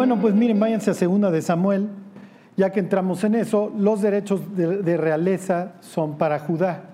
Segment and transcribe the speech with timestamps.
[0.00, 1.86] Bueno, pues miren, váyanse a segunda de Samuel,
[2.56, 6.84] ya que entramos en eso, los derechos de, realeza son para Judá.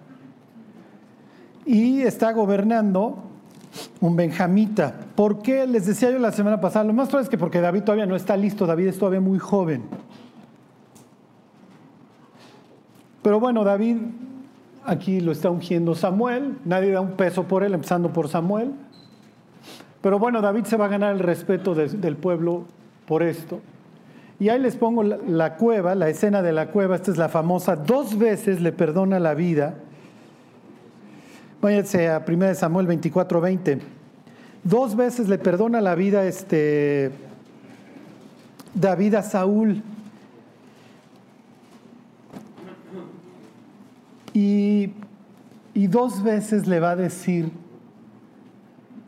[1.64, 3.18] Y está gobernando
[4.00, 4.92] un benjamita.
[5.14, 5.68] ¿Por qué?
[5.68, 8.16] Les decía yo la semana pasada, lo más probable es que porque David todavía no
[8.16, 9.84] está listo, David es todavía muy joven.
[13.22, 13.98] Pero bueno, David
[14.84, 18.72] aquí lo está ungiendo Samuel, nadie da un peso por él, empezando por Samuel.
[20.02, 22.64] Pero bueno, David se va a ganar el respeto del pueblo
[23.06, 23.60] por esto.
[24.38, 27.74] Y ahí les pongo la, cueva, la escena de la cueva, esta es la famosa,
[27.76, 29.76] dos veces le perdona la vida
[31.60, 33.78] Váyanse a 1 Samuel 24, 20.
[34.62, 37.10] Dos veces le perdona la vida este,
[38.74, 39.82] David a Saúl.
[44.34, 44.92] Y,
[45.72, 47.50] y dos veces le va a decir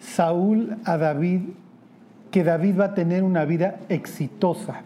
[0.00, 1.42] Saúl a David
[2.38, 4.82] que David va a tener una vida exitosa.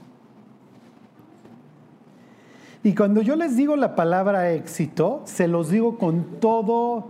[2.83, 7.09] Y cuando yo les digo la palabra éxito, se los digo con todo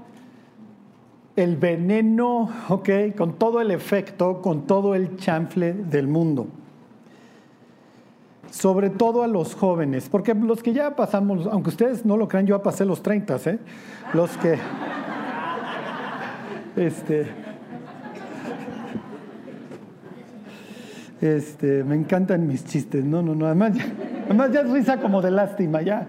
[1.36, 2.50] el veneno,
[3.16, 6.48] con todo el efecto, con todo el chanfle del mundo.
[8.50, 12.48] Sobre todo a los jóvenes, porque los que ya pasamos, aunque ustedes no lo crean,
[12.48, 13.58] yo ya pasé los 30, ¿eh?
[14.12, 14.58] Los que.
[16.74, 17.51] Este.
[21.22, 23.74] Este, me encantan mis chistes, no, no, no, además
[24.24, 26.08] además ya es risa como de lástima, ya.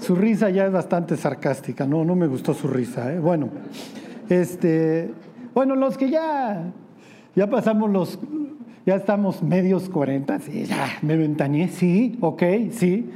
[0.00, 3.14] Su risa ya es bastante sarcástica, no, no me gustó su risa.
[3.14, 3.20] ¿eh?
[3.20, 3.48] Bueno,
[4.28, 5.12] este,
[5.54, 6.64] bueno, los que ya,
[7.36, 8.18] ya pasamos los,
[8.84, 13.08] ya estamos medios 40, sí, ya me ventaneé, sí, ok, sí.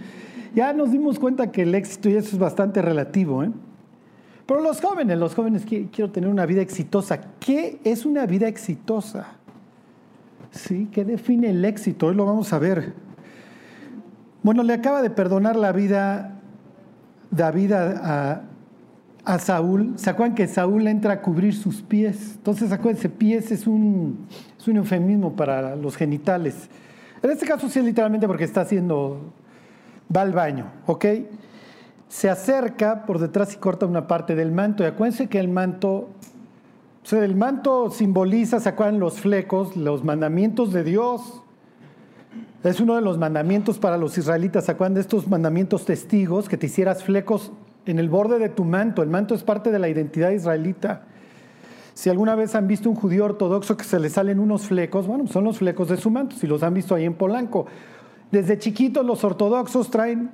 [0.55, 3.50] Ya nos dimos cuenta que el éxito y eso es bastante relativo, ¿eh?
[4.46, 7.20] Pero los jóvenes, los jóvenes quiero tener una vida exitosa.
[7.41, 9.39] ¿Qué es una vida exitosa?
[10.55, 10.88] ¿Sí?
[10.92, 12.06] ¿Qué define el éxito?
[12.06, 12.95] Hoy lo vamos a ver.
[14.42, 16.40] Bueno, le acaba de perdonar la vida
[17.30, 18.42] David a,
[19.39, 22.34] Saúl, ¿se acuerdan que Saúl entra a cubrir sus pies?
[22.36, 24.27] Entonces, acuérdense, pies es un,
[24.58, 26.68] es un eufemismo para los genitales.
[27.23, 29.33] En este caso sí es literalmente porque está haciendo,
[30.14, 31.06] va al baño, ¿ok?
[32.06, 34.84] Se acerca por detrás y corta una parte del manto.
[34.84, 36.11] Y acuérdense que el manto,
[37.13, 41.42] el manto simboliza, ¿se acuerdan los flecos, los mandamientos de Dios?
[42.63, 44.65] Es uno de los mandamientos para los israelitas.
[44.65, 46.48] ¿Se acuerdan de estos mandamientos testigos?
[46.48, 47.53] Que te hicieras flecos
[47.85, 49.03] en el borde de tu manto.
[49.03, 51.03] El manto es parte de la identidad israelita.
[51.92, 55.27] Si alguna vez han visto un judío ortodoxo que se le salen unos flecos, bueno,
[55.27, 57.67] son los flecos de su manto, si los han visto ahí en Polanco.
[58.33, 60.31] Desde chiquitos los ortodoxos traen,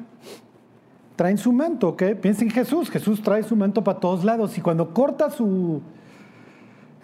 [1.16, 2.02] traen su manto, ¿ok?
[2.22, 5.82] Piensen en Jesús, Jesús trae su manto para todos lados y cuando corta su,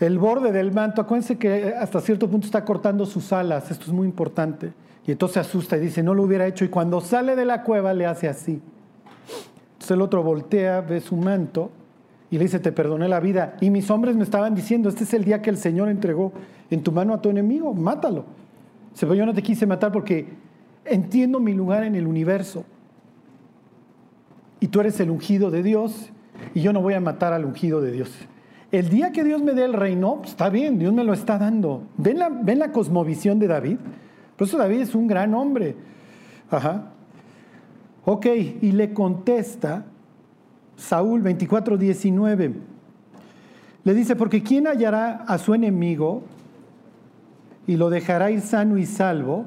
[0.00, 3.92] el borde del manto, acuérdense que hasta cierto punto está cortando sus alas, esto es
[3.92, 4.72] muy importante.
[5.06, 6.64] Y entonces se asusta y dice, no lo hubiera hecho.
[6.64, 8.60] Y cuando sale de la cueva le hace así.
[9.72, 11.70] Entonces el otro voltea, ve su manto
[12.30, 13.56] y le dice, te perdoné la vida.
[13.60, 16.32] Y mis hombres me estaban diciendo, este es el día que el Señor entregó
[16.70, 18.24] en tu mano a tu enemigo, mátalo.
[18.92, 20.26] Dice, pero yo no te quise matar porque
[20.84, 22.64] entiendo mi lugar en el universo.
[24.58, 26.10] Y tú eres el ungido de Dios
[26.52, 28.10] y yo no voy a matar al ungido de Dios.
[28.76, 31.84] El día que Dios me dé el reino, está bien, Dios me lo está dando.
[31.96, 33.78] ¿Ven la, ven la cosmovisión de David?
[34.36, 35.74] Por eso David es un gran hombre.
[36.50, 36.90] Ajá.
[38.04, 38.26] Ok,
[38.60, 39.86] y le contesta
[40.76, 42.54] Saúl 24, 19.
[43.82, 46.24] Le dice, porque ¿quién hallará a su enemigo
[47.66, 49.46] y lo dejará ir sano y salvo?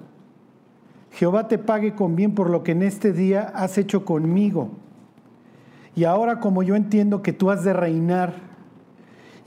[1.11, 4.71] Jehová te pague con bien por lo que en este día has hecho conmigo.
[5.95, 8.48] Y ahora como yo entiendo que tú has de reinar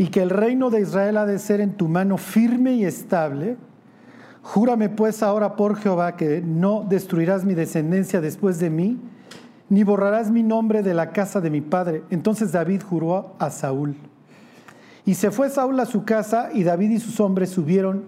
[0.02, 3.56] y que el reino de Israel ha de ser en tu mano firme y estable,
[4.42, 8.98] Júrame pues ahora por Jehová que no destruirás mi descendencia después de mí,
[9.68, 12.02] ni borrarás mi nombre de la casa de mi padre.
[12.10, 13.94] Entonces David juró a Saúl.
[15.06, 18.06] Y se fue Saúl a su casa y David y sus hombres subieron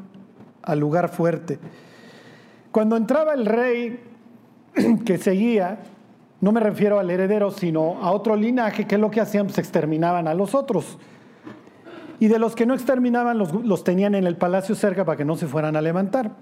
[0.64, 1.60] al lugar fuerte.
[2.72, 4.00] Cuando entraba el rey
[5.06, 5.78] que seguía,
[6.40, 9.58] no me refiero al heredero, sino a otro linaje, que es lo que hacían, pues
[9.58, 10.98] exterminaban a los otros.
[12.20, 15.36] Y de los que no exterminaban, los, tenían en el palacio cerca para que no
[15.36, 16.32] se fueran a levantar.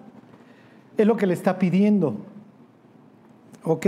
[0.97, 2.17] Es lo que le está pidiendo.
[3.65, 3.87] Ok.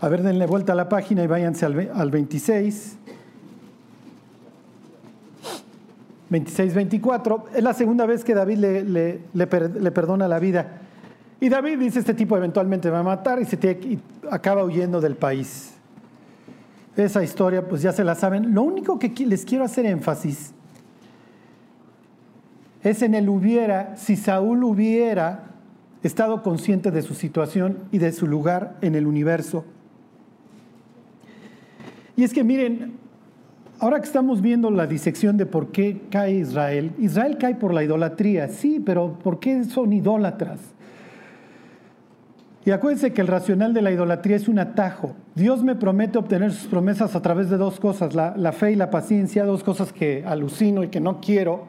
[0.00, 2.96] A ver, denle vuelta a la página y váyanse al, 26.
[6.30, 7.44] 26, 24.
[7.54, 9.46] Es la segunda vez que David le, le,
[9.90, 10.80] perdona la vida.
[11.40, 14.00] Y David dice, este tipo eventualmente va a matar y, se y
[14.30, 15.71] acaba huyendo del país.
[16.96, 18.54] Esa historia, pues ya se la saben.
[18.54, 20.52] Lo único que les quiero hacer énfasis
[22.82, 25.44] es en el hubiera, si Saúl hubiera
[26.02, 29.64] estado consciente de su situación y de su lugar en el universo.
[32.16, 32.94] Y es que miren,
[33.78, 37.84] ahora que estamos viendo la disección de por qué cae Israel, Israel cae por la
[37.84, 40.60] idolatría, sí, pero ¿por qué son idólatras?
[42.64, 45.16] Y acuérdense que el racional de la idolatría es un atajo.
[45.34, 48.88] Dios me promete obtener sus promesas a través de dos cosas, la, fe y la
[48.88, 51.64] paciencia, dos cosas que alucino y que no quiero,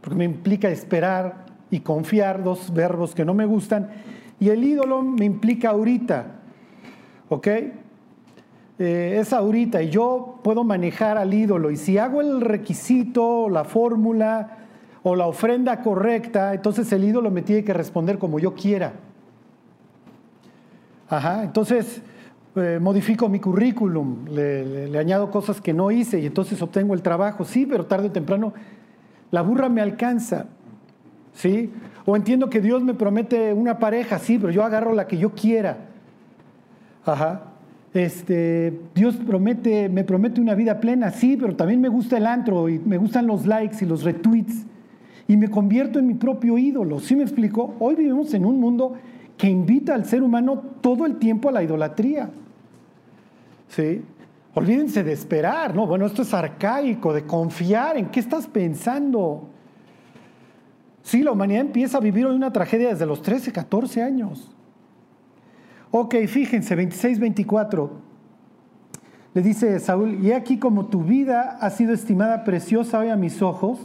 [0.00, 3.90] porque me implica esperar y confiar, dos verbos que no me gustan.
[4.38, 6.24] Y el ídolo me implica ahorita,
[7.28, 7.46] ¿ok?
[8.78, 11.70] Eh, es ahorita y yo puedo manejar al ídolo.
[11.70, 14.56] Y si hago el requisito, la fórmula
[15.02, 18.94] o la ofrenda correcta, entonces el ídolo me tiene que responder como yo quiera.
[21.10, 22.00] Ajá, entonces
[22.54, 27.44] eh, modifico mi currículum, le, añado cosas que no hice y entonces obtengo el trabajo.
[27.44, 28.54] Sí, pero tarde o temprano
[29.32, 30.46] la burra me alcanza.
[31.34, 31.70] ¿Sí?
[32.06, 35.30] O entiendo que Dios me promete una pareja, sí, pero yo agarro la que yo
[35.30, 35.78] quiera.
[37.04, 37.42] Ajá.
[37.92, 42.68] Este, Dios promete, me promete una vida plena, sí, pero también me gusta el antro
[42.68, 44.64] y me gustan los likes y los retweets
[45.26, 47.00] y me convierto en mi propio ídolo.
[47.00, 47.74] ¿Sí me explico?
[47.78, 48.94] Hoy vivimos en un mundo
[49.40, 52.28] que invita al ser humano todo el tiempo a la idolatría.
[53.68, 54.04] ¿Sí?
[54.52, 55.86] Olvídense de esperar, ¿no?
[55.86, 59.48] Bueno, esto es arcaico, de confiar en qué estás pensando.
[61.02, 64.54] Sí, la humanidad empieza a vivir hoy una tragedia desde los 13, 14 años.
[65.90, 67.90] Ok, fíjense, 26, 24.
[69.32, 73.40] Le dice Saúl, y aquí como tu vida ha sido estimada preciosa hoy a mis
[73.40, 73.78] ojos,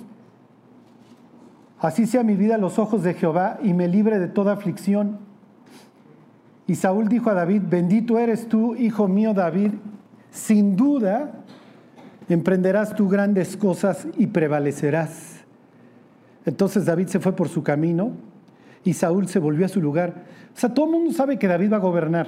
[1.80, 5.24] así sea mi vida a los ojos de Jehová y me libre de toda aflicción.
[6.68, 9.72] Y Saúl dijo a David, bendito eres tú, hijo mío David,
[10.32, 11.32] sin duda
[12.28, 15.42] emprenderás tú grandes cosas y prevalecerás.
[16.46, 18.12] Entonces David se fue por su camino
[18.84, 20.26] y Saúl se volvió a su lugar.
[20.56, 22.28] O sea, todo el mundo sabe que David va a gobernar.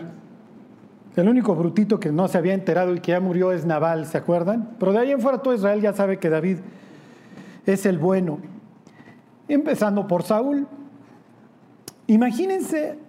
[1.15, 4.19] El único brutito que no se había enterado y que ya murió es Nabal, ¿se
[4.19, 4.75] acuerdan?
[4.79, 6.57] Pero de ahí en fuera todo Israel ya sabe que David
[7.65, 8.39] es el bueno.
[9.47, 10.67] Empezando por Saúl.
[12.05, 12.99] Imagínense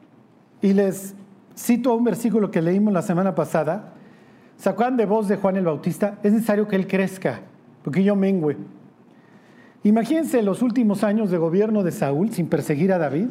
[0.62, 1.14] y les
[1.58, 3.92] cito un versículo que leímos la semana pasada.
[4.56, 6.18] ¿Se acuerdan de voz de Juan el Bautista?
[6.22, 7.40] Es necesario que él crezca,
[7.82, 8.56] porque yo mengüe.
[9.82, 13.28] Imagínense los últimos años de gobierno de Saúl sin perseguir a David.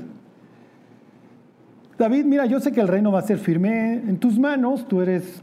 [1.97, 5.01] David, mira, yo sé que el reino va a ser firme en tus manos, tú
[5.01, 5.41] eres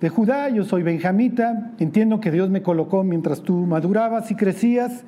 [0.00, 5.04] de Judá, yo soy benjamita, entiendo que Dios me colocó mientras tú madurabas y crecías.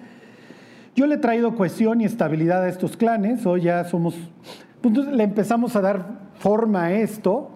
[1.00, 4.14] Yo le he traído cohesión y estabilidad a estos clanes, hoy ya somos
[4.82, 6.04] pues, le empezamos a dar
[6.38, 7.48] forma a esto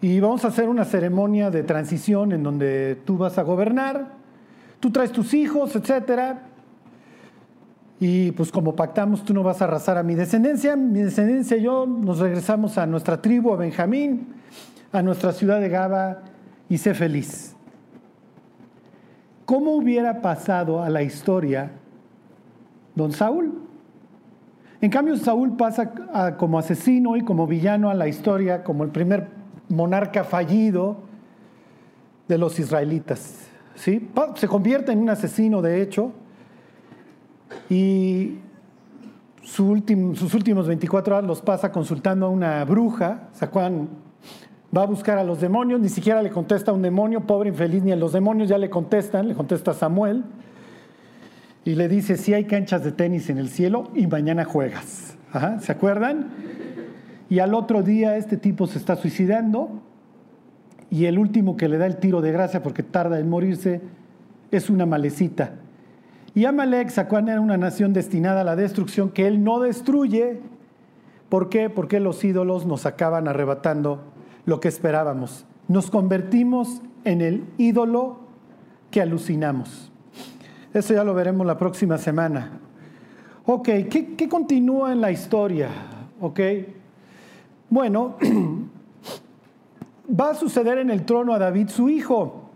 [0.00, 4.08] y vamos a hacer una ceremonia de transición en donde tú vas a gobernar,
[4.80, 6.48] tú traes tus hijos, etcétera.
[8.00, 11.62] Y pues como pactamos, tú no vas a arrasar a mi descendencia, mi descendencia y
[11.62, 14.34] yo nos regresamos a nuestra tribu, a Benjamín,
[14.90, 16.22] a nuestra ciudad de Gaba
[16.68, 17.54] y sé feliz.
[19.48, 21.70] ¿Cómo hubiera pasado a la historia
[22.94, 23.62] don Saúl?
[24.82, 25.90] En cambio, Saúl pasa
[26.36, 29.28] como asesino y como villano a la historia, como el primer
[29.70, 30.98] monarca fallido
[32.28, 33.48] de los israelitas.
[33.74, 34.10] ¿sí?
[34.34, 36.12] Se convierte en un asesino, de hecho,
[37.70, 38.40] y
[39.40, 43.30] sus últimos 24 horas los pasa consultando a una bruja.
[43.32, 43.88] Sacuán
[44.76, 47.82] va a buscar a los demonios, ni siquiera le contesta a un demonio, pobre infeliz,
[47.82, 50.24] ni a los demonios ya le contestan, le contesta Samuel
[51.64, 55.16] y le dice, si hay canchas de tenis en el cielo y mañana juegas.
[55.60, 56.28] ¿Se acuerdan?
[57.28, 59.82] Y al otro día este tipo se está suicidando
[60.90, 63.82] y el último que le da el tiro de gracia porque tarda en morirse
[64.50, 65.52] es una malecita.
[66.34, 70.40] Y Amalek, Sacuán era una nación destinada a la destrucción que él no destruye.
[71.28, 71.68] ¿Por qué?
[71.68, 74.04] Porque los ídolos nos acaban arrebatando
[74.48, 75.44] lo que esperábamos.
[75.68, 78.20] Nos convertimos en el ídolo
[78.90, 79.92] que alucinamos.
[80.72, 82.52] Eso ya lo veremos la próxima semana.
[83.44, 85.68] Ok, ¿qué, continúa en la historia?
[86.18, 86.40] Ok,
[87.68, 88.16] bueno,
[90.18, 92.48] va a suceder en el trono a David su hijo.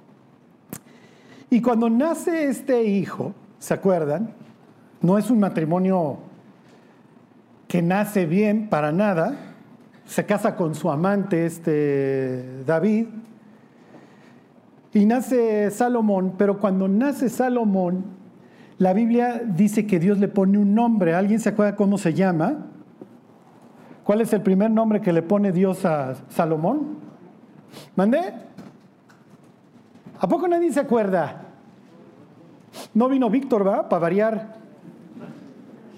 [1.51, 4.33] Y cuando nace este hijo, ¿se acuerdan?
[5.03, 6.21] No es un matrimonio
[7.69, 9.52] que nace bien para nada.
[10.05, 13.07] Se casa con su amante, este David,
[14.95, 18.05] y nace Salomón, pero cuando nace Salomón,
[18.79, 21.15] la Biblia dice que Dios le pone un nombre.
[21.15, 22.67] ¿Alguien se acuerda cómo se llama?
[24.05, 26.99] ¿Cuál es el primer nombre que le pone Dios a Salomón?
[27.97, 28.35] ¿Mandé?
[30.19, 31.43] ¿A poco nadie se acuerda?
[32.93, 33.89] No vino Víctor, ¿va?
[33.89, 34.57] Para variar.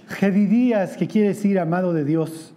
[0.06, 2.53] Gedidías, que quiere decir amado de Dios.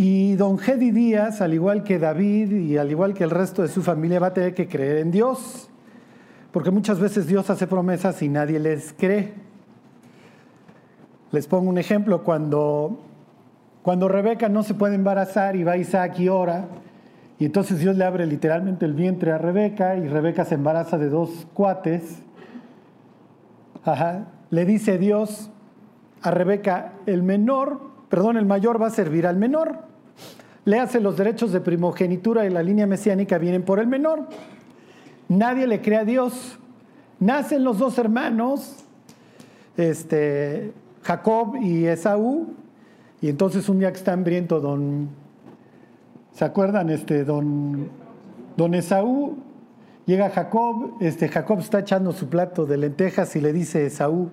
[0.00, 3.82] Y don Gedidías, al igual que David y al igual que el resto de su
[3.82, 5.68] familia, va a tener que creer en Dios.
[6.52, 9.34] Porque muchas veces Dios hace promesas y nadie les cree.
[11.32, 13.00] Les pongo un ejemplo, cuando,
[13.82, 16.68] cuando Rebeca no se puede embarazar y va Isaac y ora,
[17.40, 21.08] y entonces Dios le abre literalmente el vientre a Rebeca y Rebeca se embaraza de
[21.08, 22.22] dos cuates.
[23.82, 24.28] Ajá.
[24.50, 25.50] Le dice Dios
[26.22, 29.76] a Rebeca, el menor, perdón, el mayor va a servir al menor.
[30.64, 34.28] Le hace los derechos de primogenitura y la línea mesiánica vienen por el menor.
[35.28, 36.58] Nadie le cree a Dios.
[37.20, 38.84] Nacen los dos hermanos,
[39.76, 40.72] este,
[41.02, 42.54] Jacob y Esaú,
[43.20, 45.08] y entonces un día que está hambriento, don,
[46.32, 46.90] ¿se acuerdan?
[46.90, 47.88] Este, don,
[48.56, 49.38] don Esaú,
[50.06, 54.30] llega Jacob, este, Jacob está echando su plato de lentejas y le dice a Esaú,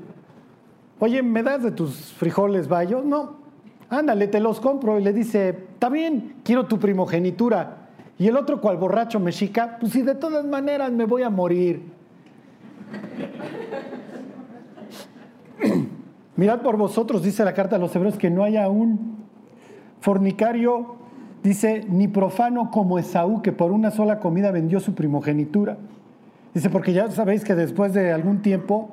[1.00, 3.04] oye, ¿me das de tus frijoles bayos?
[3.04, 3.45] No,
[3.90, 5.00] ándale, te los compro.
[5.00, 7.86] Y le dice, está bien, quiero tu primogenitura.
[8.18, 11.84] Y el otro, cual borracho mexica, pues si de todas maneras me voy a morir.
[16.38, 19.26] Mirad por vosotros, dice la carta a los hebreos, que no haya un
[20.00, 20.96] fornicario,
[21.44, 25.78] dice, ni profano como Esaú, que por una sola comida vendió su primogenitura.
[26.54, 28.92] Dice, porque ya sabéis que después de algún tiempo,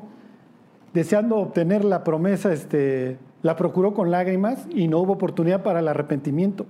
[0.94, 5.88] deseando obtener la promesa, este, la procuró con lágrimas y no hubo oportunidad para el
[5.88, 6.66] arrepentimiento.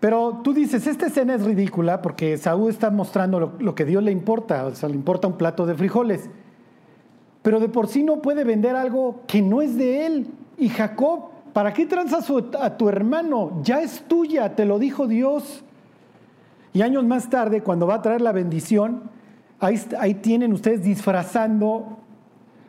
[0.00, 4.12] Pero tú dices, esta escena es ridícula porque Saúl está mostrando lo, que Dios le
[4.12, 6.30] importa, o sea, le importa un plato de frijoles.
[7.42, 10.28] Pero de por sí no puede vender algo que no es de él.
[10.58, 13.60] Y Jacob, ¿para qué transas a tu hermano?
[13.62, 15.64] Ya es tuya, te lo dijo Dios.
[16.72, 19.04] Y años más tarde, cuando va a traer la bendición,
[19.58, 21.98] ahí tienen ustedes disfrazando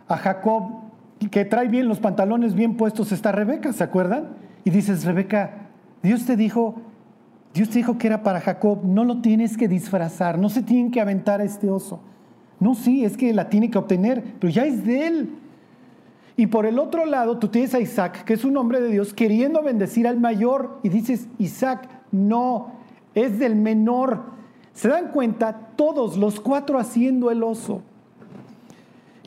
[0.07, 0.86] a Jacob,
[1.17, 4.29] que trae bien los pantalones bien puestos, está Rebeca, ¿se acuerdan?
[4.63, 5.69] Y dices, Rebeca,
[6.03, 6.75] Dios te dijo
[7.57, 10.91] Dios te dijo que era para Jacob, no lo tienes que disfrazar, no se tiene
[10.91, 11.99] que aventar a este oso.
[12.59, 15.29] No, sí, es que la tiene que obtener, pero ya es de él.
[16.35, 19.11] Y por el otro lado, tú tienes a Isaac, que es un hombre de Dios,
[19.11, 22.73] queriendo bendecir al mayor, y dices, Isaac, no,
[23.15, 24.25] es del menor.
[24.73, 27.81] Se dan cuenta, todos los cuatro haciendo el oso.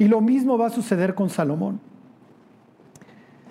[0.01, 1.79] Y lo mismo va a suceder con Salomón.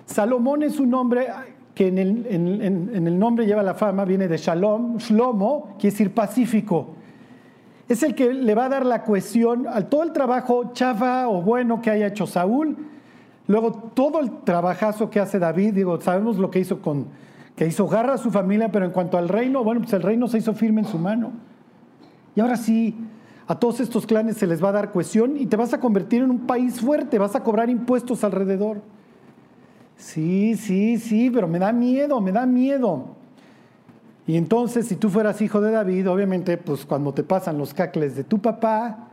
[0.04, 1.28] Salomón es un hombre,
[1.76, 6.88] que en el, nombre lleva la fama, viene de Shalom, Shlomo, quiere decir pacífico.
[7.88, 11.40] Es el que le va a dar la cohesión a todo el trabajo chafa o
[11.40, 12.76] bueno que haya hecho Saúl.
[13.46, 17.06] Luego todo el trabajazo que hace David, digo, sabemos lo que hizo con,
[17.54, 20.26] que hizo garra a su familia, pero en cuanto al reino, bueno, pues el reino
[20.26, 21.30] se hizo firme en su mano.
[22.34, 22.96] Y ahora sí,
[23.50, 26.22] a todos estos clanes se les va a dar cohesión y te vas a convertir
[26.22, 28.80] en un país fuerte, vas a cobrar impuestos alrededor.
[29.96, 33.06] Sí, sí, sí, pero me da miedo, me da miedo.
[34.24, 38.14] Y entonces, si tú fueras hijo de David, obviamente, pues cuando te pasan los cacles
[38.14, 39.08] de tu papá,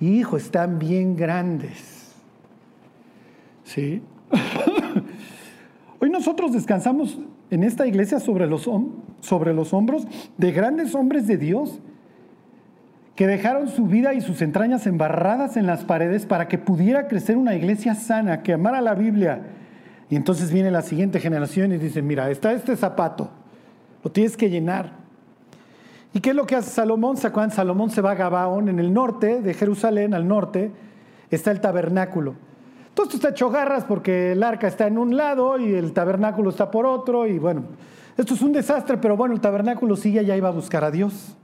[0.00, 2.16] hijo, están bien grandes.
[3.62, 4.02] ¿Sí?
[6.00, 7.16] Hoy nosotros descansamos
[7.50, 8.68] en esta iglesia sobre los,
[9.20, 10.04] sobre los hombros
[10.36, 11.80] de grandes hombres de Dios
[13.16, 17.38] que dejaron su vida y sus entrañas embarradas en las paredes para que pudiera crecer
[17.38, 19.40] una iglesia sana, que amara la Biblia,
[20.10, 23.30] y entonces viene la siguiente generación y dice, mira, está este zapato,
[24.04, 24.92] lo tienes que llenar.
[26.12, 27.16] ¿Y qué es lo que hace Salomón?
[27.16, 30.70] ¿Se Salomón se va a Gabaón, en el norte de Jerusalén, al norte,
[31.30, 32.34] está el tabernáculo.
[32.94, 36.50] Todo esto está hecho garras porque el arca está en un lado y el tabernáculo
[36.50, 37.26] está por otro.
[37.26, 37.64] Y bueno,
[38.16, 41.36] esto es un desastre, pero bueno, el tabernáculo sigue, ya iba a buscar a Dios.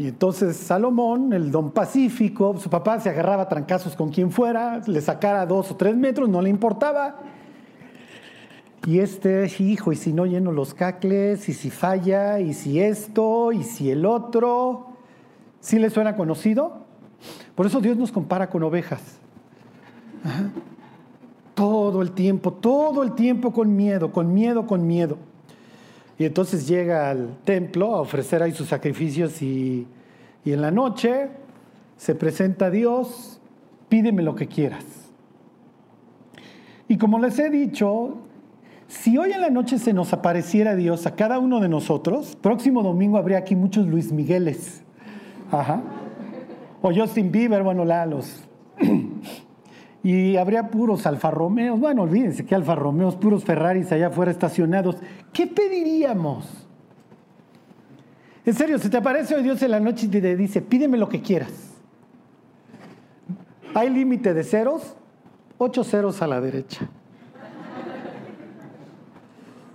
[0.00, 4.80] Y entonces Salomón, el don pacífico, su papá se agarraba a trancazos con quien fuera,
[4.86, 7.16] le sacara dos o tres metros, no le importaba.
[8.86, 13.52] Y este hijo, y si no lleno los cacles, y si falla, y si esto,
[13.52, 14.86] y si el otro,
[15.60, 16.78] ¿sí le suena conocido?
[17.54, 19.02] Por eso Dios nos compara con ovejas.
[21.52, 25.18] Todo el tiempo, todo el tiempo con miedo, con miedo, con miedo.
[26.20, 29.86] Y entonces llega al templo a ofrecer ahí sus sacrificios y,
[30.44, 31.30] y en la noche
[31.96, 33.40] se presenta a Dios,
[33.88, 34.84] pídeme lo que quieras.
[36.88, 38.18] Y como les he dicho,
[38.86, 42.82] si hoy en la noche se nos apareciera Dios a cada uno de nosotros, próximo
[42.82, 44.82] domingo habría aquí muchos Luis Migueles.
[45.50, 45.82] Ajá.
[46.82, 48.46] O Justin Bieber, bueno, Lalos.
[50.02, 51.78] Y habría puros Alfa Romeos.
[51.78, 54.96] Bueno, olvídense que Alfa Romeos, puros Ferraris allá afuera estacionados.
[55.32, 56.66] ¿Qué pediríamos?
[58.44, 61.08] En serio, si te aparece hoy Dios en la noche y te dice, pídeme lo
[61.08, 61.52] que quieras.
[63.74, 64.96] ¿Hay límite de ceros?
[65.58, 66.88] Ocho ceros a la derecha.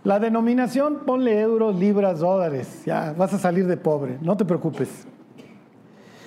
[0.03, 2.83] La denominación, ponle euros, libras, dólares.
[2.85, 5.07] Ya, vas a salir de pobre, no te preocupes.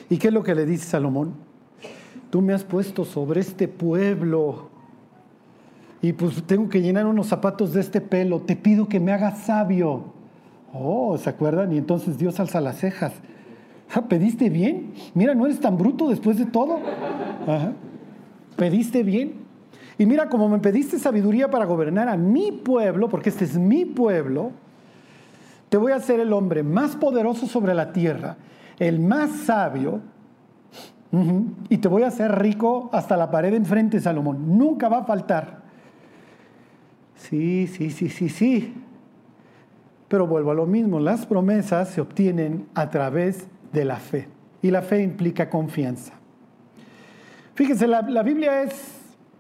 [0.09, 1.48] ¿Y qué es lo que le dice Salomón?
[2.31, 4.69] Tú me has puesto sobre este pueblo
[6.01, 8.41] y pues tengo que llenar unos zapatos de este pelo.
[8.41, 10.05] Te pido que me hagas sabio.
[10.73, 11.73] Oh, ¿se acuerdan?
[11.73, 13.13] Y entonces Dios alza las cejas.
[13.95, 14.93] Ah, ¿Pediste bien?
[15.15, 16.79] Mira, no eres tan bruto después de todo.
[18.57, 19.33] ¿Pediste bien?
[19.97, 23.85] Y mira, como me pediste sabiduría para gobernar a mi pueblo, porque este es mi
[23.85, 24.53] pueblo,
[25.69, 28.37] te voy a hacer el hombre más poderoso sobre la tierra,
[28.79, 30.01] el más sabio,
[31.71, 34.59] y te voy a hacer rico hasta la pared enfrente, Salomón.
[34.59, 35.63] Nunca va a faltar.
[37.15, 38.75] Sí, sí, sí, sí, sí.
[40.09, 44.29] Pero vuelvo a lo mismo, las promesas se obtienen a través de la fe.
[44.63, 46.15] Y la fe implica confianza.
[47.55, 48.99] Fíjense, la, la Biblia es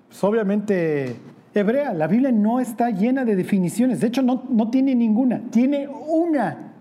[0.08, 1.16] pues, obviamente
[1.54, 1.92] hebrea.
[1.92, 6.72] La Biblia no está llena de definiciones, de hecho no, no tiene ninguna, tiene una.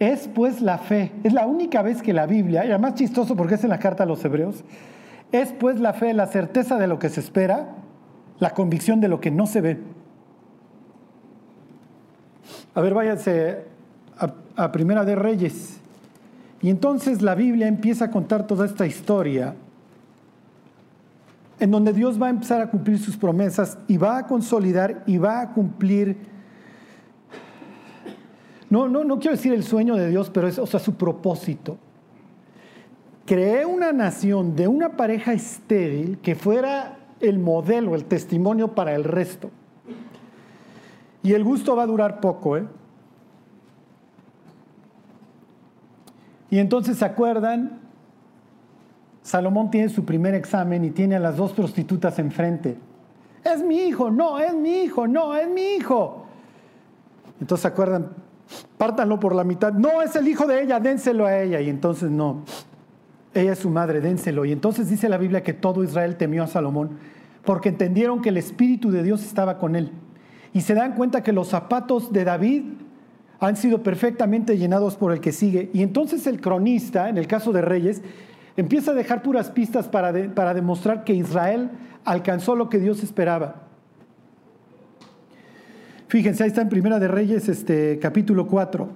[0.00, 1.12] Es pues la fe.
[1.22, 4.02] Es la única vez que la Biblia, y además chistoso porque es en la carta
[4.02, 4.64] a los hebreos,
[5.30, 7.68] es pues la fe, la certeza de lo que se espera,
[8.40, 9.78] la convicción de lo que no se ve.
[12.74, 13.66] A ver, váyanse
[14.18, 15.78] a, a Primera de Reyes.
[16.62, 19.54] Y entonces la Biblia empieza a contar toda esta historia
[21.60, 25.18] en donde Dios va a empezar a cumplir sus promesas y va a consolidar y
[25.18, 26.16] va a cumplir,
[28.70, 31.76] no, no, no quiero decir el sueño de Dios, pero es o sea, su propósito.
[33.26, 39.04] Creé una nación de una pareja estéril que fuera el modelo, el testimonio para el
[39.04, 39.50] resto.
[41.22, 42.66] Y el gusto va a durar poco, ¿eh?
[46.48, 47.80] Y entonces se acuerdan
[49.22, 52.76] Salomón tiene su primer examen y tiene a las dos prostitutas enfrente.
[53.44, 56.24] Es mi hijo, no, es mi hijo, no, es mi hijo.
[57.40, 58.10] Entonces se acuerdan,
[58.78, 59.72] pártanlo por la mitad.
[59.72, 61.60] No, es el hijo de ella, dénselo a ella.
[61.60, 62.44] Y entonces no,
[63.34, 64.44] ella es su madre, dénselo.
[64.44, 66.98] Y entonces dice la Biblia que todo Israel temió a Salomón
[67.44, 69.92] porque entendieron que el Espíritu de Dios estaba con él.
[70.52, 72.64] Y se dan cuenta que los zapatos de David
[73.38, 75.70] han sido perfectamente llenados por el que sigue.
[75.72, 78.02] Y entonces el cronista, en el caso de Reyes,
[78.56, 81.70] empieza a dejar puras pistas para, para demostrar que Israel
[82.04, 83.69] alcanzó lo que Dios esperaba.
[86.10, 88.88] Fíjense, ahí está en Primera de Reyes, este, capítulo 4.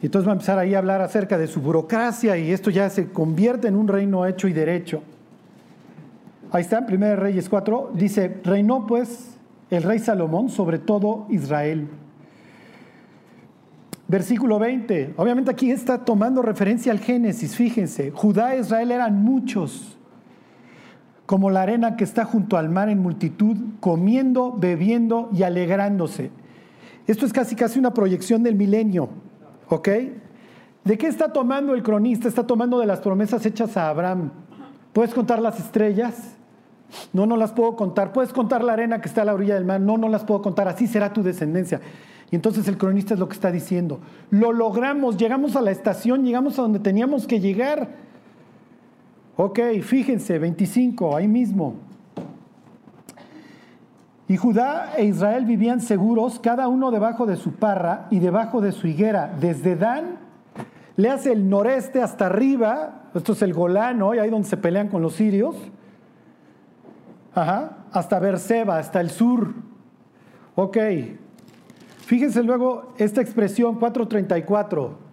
[0.00, 2.88] Y entonces va a empezar ahí a hablar acerca de su burocracia y esto ya
[2.90, 5.02] se convierte en un reino hecho y derecho.
[6.52, 9.36] Ahí está, en Primera de Reyes 4, dice, reinó pues
[9.70, 11.88] el rey Salomón sobre todo Israel.
[14.06, 15.14] Versículo 20.
[15.16, 17.56] Obviamente aquí está tomando referencia al Génesis.
[17.56, 19.97] Fíjense, Judá e Israel eran muchos,
[21.28, 26.30] como la arena que está junto al mar en multitud, comiendo, bebiendo y alegrándose.
[27.06, 29.10] Esto es casi casi una proyección del milenio.
[29.68, 29.88] ¿Ok?
[30.84, 32.28] ¿De qué está tomando el cronista?
[32.28, 34.30] Está tomando de las promesas hechas a Abraham.
[34.94, 36.34] ¿Puedes contar las estrellas?
[37.12, 38.14] No, no las puedo contar.
[38.14, 39.82] ¿Puedes contar la arena que está a la orilla del mar?
[39.82, 40.66] No, no las puedo contar.
[40.66, 41.82] Así será tu descendencia.
[42.30, 44.00] Y entonces el cronista es lo que está diciendo.
[44.30, 48.07] Lo logramos, llegamos a la estación, llegamos a donde teníamos que llegar.
[49.40, 51.76] Ok, fíjense, 25, ahí mismo.
[54.26, 58.72] Y Judá e Israel vivían seguros, cada uno debajo de su parra y debajo de
[58.72, 59.32] su higuera.
[59.40, 60.16] Desde Dan
[60.96, 64.12] le hace el noreste hasta arriba, esto es el Golán, ¿no?
[64.12, 65.54] Y ahí donde se pelean con los sirios.
[67.32, 69.54] Ajá, hasta Berseba, hasta el sur.
[70.56, 70.76] Ok,
[72.08, 75.07] Fíjense luego esta expresión 434.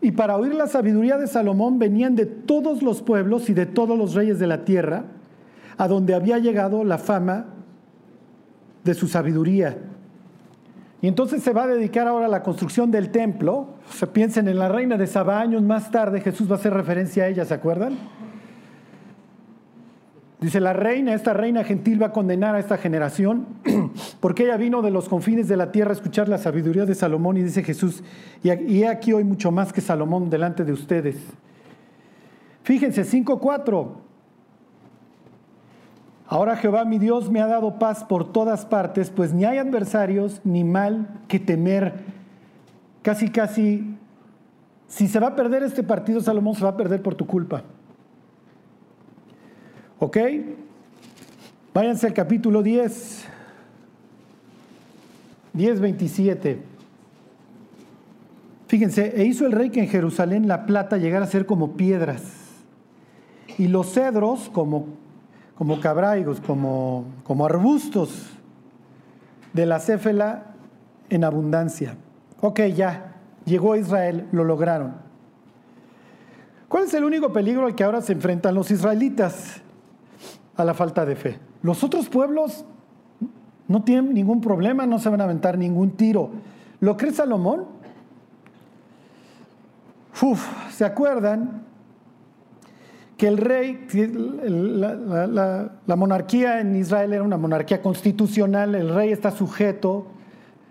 [0.00, 3.98] Y para oír la sabiduría de Salomón venían de todos los pueblos y de todos
[3.98, 5.04] los reyes de la tierra,
[5.76, 7.46] a donde había llegado la fama
[8.84, 9.78] de su sabiduría.
[11.00, 13.74] Y entonces se va a dedicar ahora a la construcción del templo.
[13.90, 17.24] Se piensen en la reina de Saba años más tarde, Jesús va a hacer referencia
[17.24, 17.96] a ella, ¿se acuerdan?
[20.40, 23.46] Dice, la reina, esta reina gentil va a condenar a esta generación
[24.20, 27.36] porque ella vino de los confines de la tierra a escuchar la sabiduría de Salomón
[27.36, 28.04] y dice Jesús,
[28.44, 31.16] y he aquí hoy mucho más que Salomón delante de ustedes.
[32.62, 33.88] Fíjense, 5.4.
[36.28, 40.40] Ahora Jehová mi Dios me ha dado paz por todas partes, pues ni hay adversarios
[40.44, 41.94] ni mal que temer.
[43.02, 43.96] Casi, casi,
[44.86, 47.64] si se va a perder este partido, Salomón se va a perder por tu culpa.
[50.00, 50.16] ¿Ok?
[51.74, 53.24] Váyanse al capítulo 10,
[55.52, 56.62] 10, 27.
[58.68, 62.22] Fíjense, e hizo el rey que en Jerusalén la plata llegara a ser como piedras
[63.56, 64.86] y los cedros como,
[65.56, 68.30] como cabraigos, como, como arbustos
[69.52, 70.54] de la céfela
[71.10, 71.96] en abundancia.
[72.40, 74.94] Ok, ya, llegó a Israel, lo lograron.
[76.68, 79.62] ¿Cuál es el único peligro al que ahora se enfrentan los israelitas?
[80.58, 81.38] A la falta de fe.
[81.62, 82.66] Los otros pueblos
[83.66, 86.30] no tienen ningún problema, no se van a aventar ningún tiro.
[86.80, 87.64] ¿Lo cree Salomón?
[90.20, 91.62] Uf, ¿se acuerdan
[93.16, 93.86] que el rey,
[94.44, 100.06] la, la, monarquía en Israel era una monarquía constitucional, el rey está sujeto,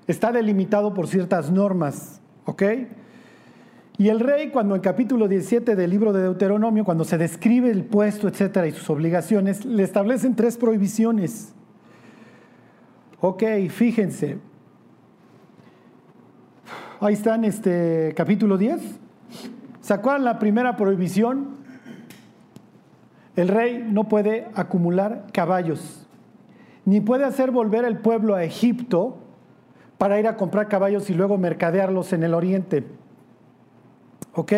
[0.08, 2.64] está delimitado por ciertas normas, ¿ok?
[4.00, 7.84] Y el rey, cuando en capítulo 17 del libro de Deuteronomio, cuando se describe el
[7.84, 11.56] puesto, etcétera, y sus obligaciones, le establecen tres prohibiciones.
[13.22, 14.38] Ok, fíjense.
[17.00, 18.80] Ahí están, este capítulo 10.
[19.82, 21.58] ¿Se acuerdan la primera prohibición?
[23.36, 26.08] El rey no puede acumular caballos,
[26.86, 29.18] ni puede hacer volver el pueblo a Egipto
[29.98, 32.84] para ir a comprar caballos y luego mercadearlos en el oriente.
[34.38, 34.54] ¿Ok?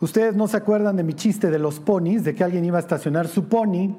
[0.00, 2.80] Ustedes no se acuerdan de mi chiste de los ponis, de que alguien iba a
[2.80, 3.94] estacionar su pony.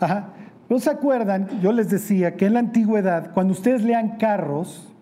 [0.00, 0.30] Ajá.
[0.68, 1.60] ¿No se acuerdan?
[1.62, 4.92] Yo les decía que en la antigüedad, cuando ustedes lean carros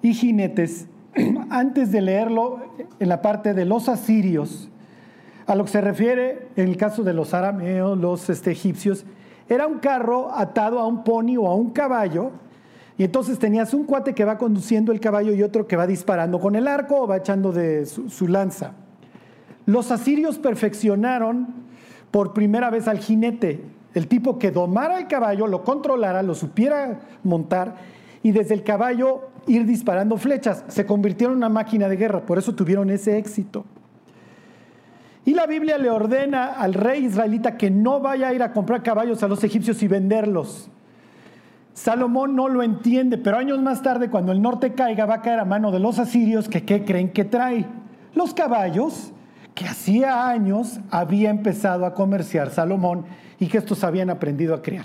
[0.00, 0.86] y jinetes,
[1.50, 2.60] antes de leerlo
[2.98, 4.70] en la parte de los asirios,
[5.46, 9.04] a lo que se refiere en el caso de los arameos, los este, egipcios,
[9.46, 12.30] era un carro atado a un pony o a un caballo,
[13.00, 16.38] y entonces tenías un cuate que va conduciendo el caballo y otro que va disparando
[16.38, 18.72] con el arco o va echando de su, lanza.
[19.64, 21.46] Los asirios perfeccionaron
[22.10, 27.00] por primera vez al jinete, el tipo que domara el caballo, lo controlara, lo supiera
[27.24, 27.76] montar
[28.22, 30.62] y desde el caballo ir disparando flechas.
[30.68, 33.64] Se convirtieron en una máquina de guerra, por eso tuvieron ese éxito.
[35.24, 38.82] Y la Biblia le ordena al rey israelita que no vaya a ir a comprar
[38.82, 40.70] caballos a los egipcios y venderlos.
[41.80, 45.40] Salomón no lo entiende, pero años más tarde, cuando el norte caiga, va a caer
[45.40, 47.64] a mano de los asirios que ¿qué creen que trae?
[48.14, 49.14] Los caballos
[49.54, 53.06] que hacía años había empezado a comerciar Salomón
[53.38, 54.84] y que estos habían aprendido a criar.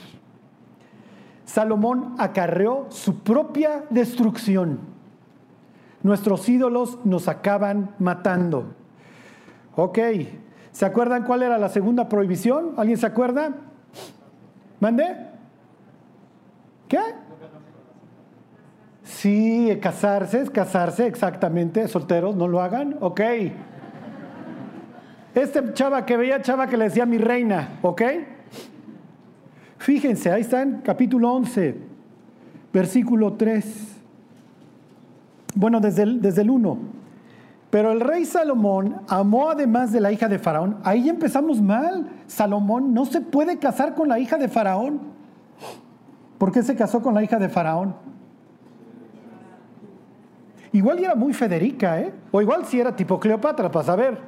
[1.43, 4.79] Salomón acarreó su propia destrucción.
[6.01, 8.73] Nuestros ídolos nos acaban matando.
[9.75, 9.99] Ok,
[10.71, 12.75] ¿se acuerdan cuál era la segunda prohibición?
[12.77, 13.53] ¿Alguien se acuerda?
[14.79, 15.34] ¿Mande?
[16.87, 16.99] ¿Qué?
[19.03, 23.21] Sí, casarse, es casarse, exactamente, solteros, no lo hagan, ok.
[25.35, 28.01] Este chava que veía, chava que le decía mi reina, ok.
[29.77, 31.75] Fíjense, ahí está capítulo 11,
[32.73, 33.95] versículo 3.
[35.55, 36.77] Bueno, desde el, desde el 1.
[37.69, 40.77] Pero el rey Salomón amó además de la hija de Faraón.
[40.83, 42.09] Ahí empezamos mal.
[42.25, 45.14] Salomón no se puede casar con la hija de Faraón.
[46.37, 47.95] ¿Por qué se casó con la hija de Faraón?
[50.71, 52.13] Igual era muy Federica, ¿eh?
[52.31, 54.19] O igual si era tipo Cleopatra, para saber.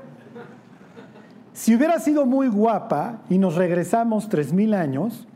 [1.52, 5.28] Si hubiera sido muy guapa y nos regresamos tres mil años,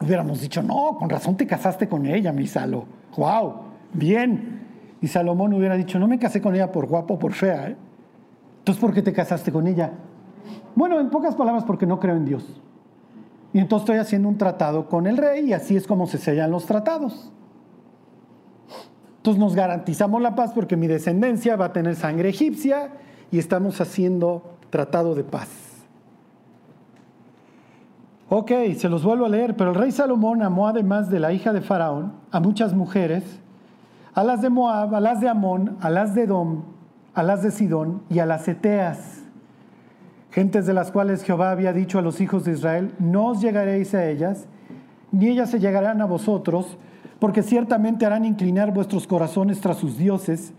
[0.00, 2.86] hubiéramos dicho, no, con razón te casaste con ella, mi Salo.
[3.16, 3.54] ¡Wow!
[3.92, 4.62] Bien.
[5.02, 7.76] Y Salomón hubiera dicho, no me casé con ella por guapo o por fea, ¿eh?
[8.60, 9.92] Entonces, ¿por qué te casaste con ella?
[10.74, 12.62] Bueno, en pocas palabras, porque no creo en Dios.
[13.56, 16.50] Y entonces estoy haciendo un tratado con el rey y así es como se sellan
[16.50, 17.32] los tratados.
[19.16, 22.90] Entonces nos garantizamos la paz porque mi descendencia va a tener sangre egipcia
[23.30, 25.48] y estamos haciendo tratado de paz.
[28.28, 31.54] Ok, se los vuelvo a leer, pero el rey Salomón amó además de la hija
[31.54, 33.40] de Faraón a muchas mujeres,
[34.12, 36.62] a las de Moab, a las de Amón, a las de Edom,
[37.14, 39.15] a las de Sidón y a las Eteas
[40.36, 43.94] gentes de las cuales Jehová había dicho a los hijos de Israel, no os llegaréis
[43.94, 44.44] a ellas,
[45.10, 46.76] ni ellas se llegarán a vosotros,
[47.18, 50.52] porque ciertamente harán inclinar vuestros corazones tras sus dioses.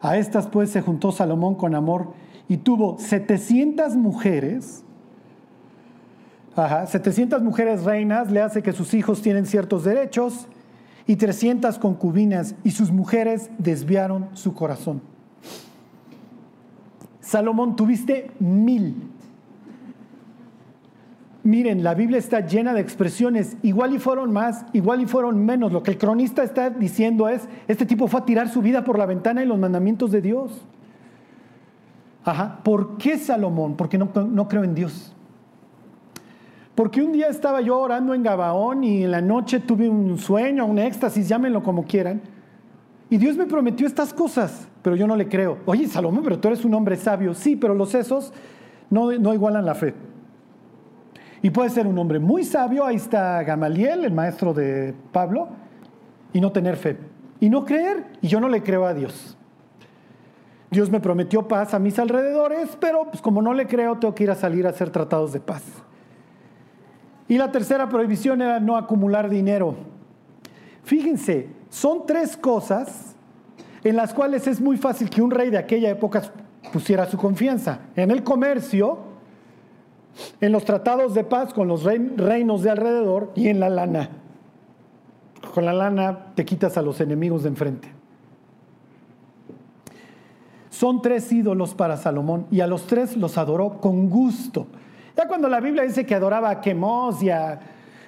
[0.00, 2.12] A estas pues se juntó Salomón con amor
[2.46, 4.84] y tuvo 700 mujeres.
[6.54, 10.46] Ajá, 700 mujeres reinas le hace que sus hijos tienen ciertos derechos
[11.04, 15.02] y 300 concubinas y sus mujeres desviaron su corazón.
[17.20, 19.15] Salomón, tuviste mil
[21.46, 25.72] Miren, la Biblia está llena de expresiones, igual y fueron más, igual y fueron menos.
[25.72, 28.98] Lo que el cronista está diciendo es, este tipo fue a tirar su vida por
[28.98, 30.66] la ventana y los mandamientos de Dios.
[32.24, 33.76] Ajá, ¿por qué Salomón?
[33.76, 35.14] Porque no, no creo en Dios.
[36.74, 40.66] Porque un día estaba yo orando en Gabaón y en la noche tuve un sueño,
[40.66, 42.22] un éxtasis, llámenlo como quieran.
[43.08, 45.58] Y Dios me prometió estas cosas, pero yo no le creo.
[45.66, 47.34] Oye, Salomón, pero tú eres un hombre sabio.
[47.34, 48.32] Sí, pero los sesos
[48.90, 49.94] no, no igualan la fe.
[51.46, 55.46] Y puede ser un hombre muy sabio, ahí está Gamaliel, el maestro de Pablo,
[56.32, 56.96] y no tener fe.
[57.38, 59.38] Y no creer, y yo no le creo a Dios.
[60.72, 64.24] Dios me prometió paz a mis alrededores, pero pues como no le creo, tengo que
[64.24, 65.62] ir a salir a hacer tratados de paz.
[67.28, 69.76] Y la tercera prohibición era no acumular dinero.
[70.82, 73.14] Fíjense, son tres cosas
[73.84, 76.24] en las cuales es muy fácil que un rey de aquella época
[76.72, 77.82] pusiera su confianza.
[77.94, 79.05] En el comercio,
[80.40, 84.10] en los tratados de paz con los reinos de alrededor y en la lana.
[85.54, 87.88] Con la lana te quitas a los enemigos de enfrente.
[90.70, 94.66] Son tres ídolos para Salomón y a los tres los adoró con gusto.
[95.16, 97.58] Ya cuando la Biblia dice que adoraba a Quemos y a,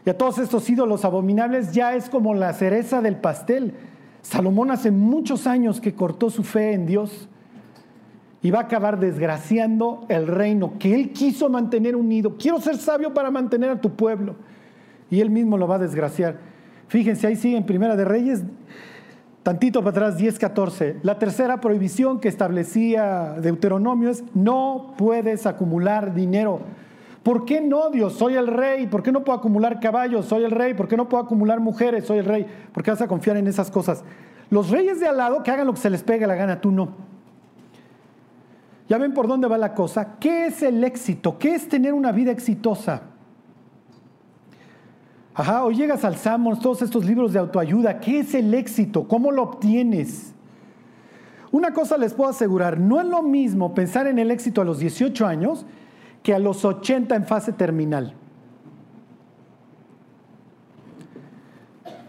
[0.04, 3.72] y a todos estos ídolos abominables, ya es como la cereza del pastel.
[4.20, 7.28] Salomón hace muchos años que cortó su fe en Dios
[8.42, 12.36] y va a acabar desgraciando el reino que él quiso mantener unido.
[12.38, 14.36] Quiero ser sabio para mantener a tu pueblo.
[15.10, 16.36] Y él mismo lo va a desgraciar.
[16.88, 18.44] Fíjense, ahí sigue en Primera de Reyes,
[19.42, 20.96] tantito para atrás, 10, 14.
[21.02, 26.60] La tercera prohibición que establecía Deuteronomio es, no puedes acumular dinero.
[27.22, 28.14] ¿Por qué no, Dios?
[28.14, 28.86] Soy el rey.
[28.86, 30.26] ¿Por qué no puedo acumular caballos?
[30.26, 30.74] Soy el rey.
[30.74, 32.06] ¿Por qué no puedo acumular mujeres?
[32.06, 32.46] Soy el rey.
[32.72, 34.04] ¿Por qué vas a confiar en esas cosas?
[34.48, 36.70] Los reyes de al lado que hagan lo que se les pegue la gana, tú
[36.70, 37.07] no.
[38.88, 40.18] ¿Ya ven por dónde va la cosa?
[40.18, 41.38] ¿Qué es el éxito?
[41.38, 43.02] ¿Qué es tener una vida exitosa?
[45.34, 48.00] Ajá, o llegas al Samos, todos estos libros de autoayuda.
[48.00, 49.06] ¿Qué es el éxito?
[49.06, 50.32] ¿Cómo lo obtienes?
[51.52, 54.78] Una cosa les puedo asegurar, no es lo mismo pensar en el éxito a los
[54.78, 55.64] 18 años
[56.22, 58.14] que a los 80 en fase terminal.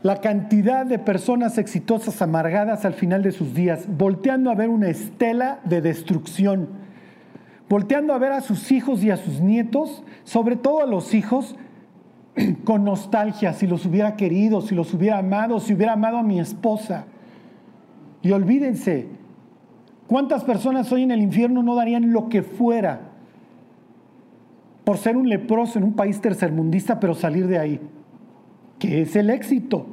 [0.02, 4.90] La cantidad de personas exitosas amargadas al final de sus días, volteando a ver una
[4.90, 6.70] estela de destrucción,
[7.68, 11.58] volteando a ver a sus hijos y a sus nietos, sobre todo a los hijos,
[12.64, 16.40] con nostalgia, si los hubiera querido, si los hubiera amado, si hubiera amado a mi
[16.40, 17.06] esposa.
[18.22, 19.08] Y olvídense,
[20.08, 23.02] ¿cuántas personas hoy en el infierno no darían lo que fuera
[24.86, 27.82] por ser un leproso en un país tercermundista, pero salir de ahí?
[28.80, 29.86] ¿Qué es el éxito?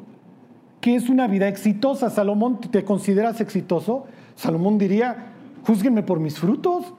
[0.80, 2.08] ¿Qué es una vida exitosa?
[2.08, 4.06] Salomón, ¿te consideras exitoso?
[4.36, 5.32] Salomón diría,
[5.66, 6.94] júzguenme por mis frutos.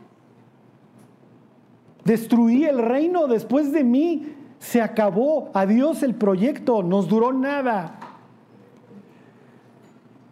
[2.03, 4.33] Destruí el reino después de mí.
[4.59, 5.49] Se acabó.
[5.53, 6.83] Adiós el proyecto.
[6.83, 7.99] Nos duró nada.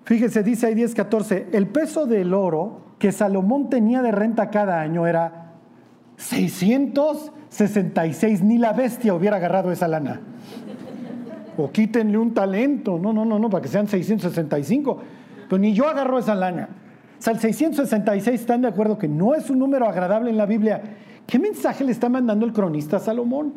[0.03, 5.07] Fíjese, dice ahí 10:14, el peso del oro que Salomón tenía de renta cada año
[5.07, 5.53] era
[6.17, 8.43] 666.
[8.43, 10.21] Ni la bestia hubiera agarrado esa lana
[11.57, 12.97] o quítenle un talento.
[12.99, 14.97] No, no, no, no, para que sean 665.
[15.49, 16.69] Pero ni yo agarro esa lana.
[17.17, 20.45] O sea, el 666 están de acuerdo que no es un número agradable en la
[20.45, 20.81] Biblia.
[21.25, 23.53] ¿Qué mensaje le está mandando el cronista a Salomón?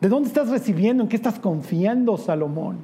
[0.00, 1.02] ¿De dónde estás recibiendo?
[1.02, 2.78] ¿En qué estás confiando, Salomón?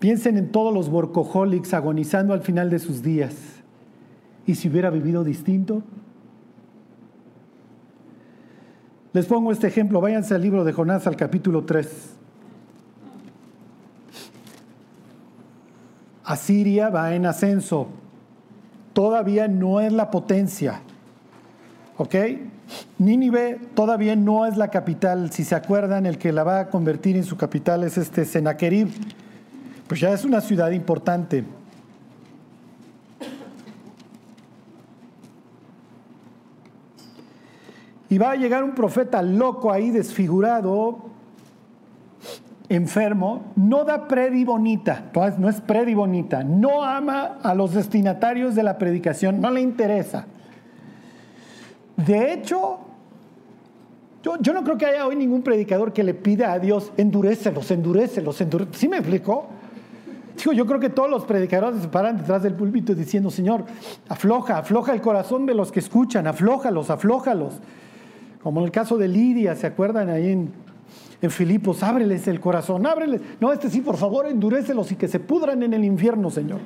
[0.00, 3.34] Piensen en todos los workaholics agonizando al final de sus días.
[4.46, 5.82] ¿Y si hubiera vivido distinto?
[9.14, 11.88] Les pongo este ejemplo, váyanse al libro de Jonás al capítulo 3.
[16.24, 17.86] Asiria va en ascenso,
[18.92, 20.80] todavía no es la potencia,
[21.96, 22.14] ¿ok?
[22.98, 27.16] Nínive todavía no es la capital, si se acuerdan, el que la va a convertir
[27.16, 28.88] en su capital es este Senaquerib,
[29.86, 31.44] pues ya es una ciudad importante.
[38.14, 40.98] Y va a llegar un profeta loco ahí, desfigurado,
[42.68, 48.62] enfermo, no da predi bonita, no es predi bonita, no ama a los destinatarios de
[48.62, 50.26] la predicación, no le interesa.
[51.96, 52.78] De hecho,
[54.22, 58.40] yo, no creo que haya hoy ningún predicador que le pida a Dios, endurécelos, endurécelos,
[58.40, 58.78] endurécelos.
[58.78, 59.46] ¿Sí me explico?
[60.36, 63.64] Digo, yo creo que todos los predicadores se paran detrás del púlpito diciendo, Señor,
[64.08, 67.54] afloja, afloja el corazón de los que escuchan, aflójalos, aflójalos.
[68.44, 70.52] Como en el caso de Lidia, ¿se acuerdan ahí en,
[71.22, 71.82] en Filipos?
[71.82, 73.22] Ábreles el corazón, ábreles.
[73.40, 76.60] No, este sí, por favor, endurécelos y que se pudran en el infierno, Señor.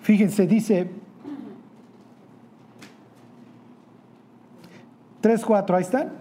[0.00, 0.88] Fíjense, dice
[5.22, 6.12] 3.4, ahí están.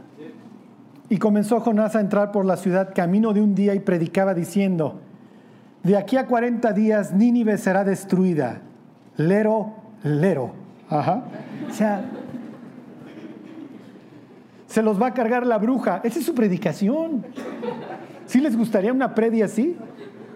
[1.08, 5.00] Y comenzó Jonás a entrar por la ciudad camino de un día y predicaba diciendo,
[5.84, 8.62] de aquí a 40 días Nínive será destruida.
[9.18, 10.52] Lero, lero.
[10.90, 11.24] Ajá.
[11.70, 12.06] O sea,
[14.68, 16.02] se los va a cargar la bruja.
[16.04, 17.26] Esa es su predicación.
[18.26, 19.78] ¿Sí les gustaría una predia así?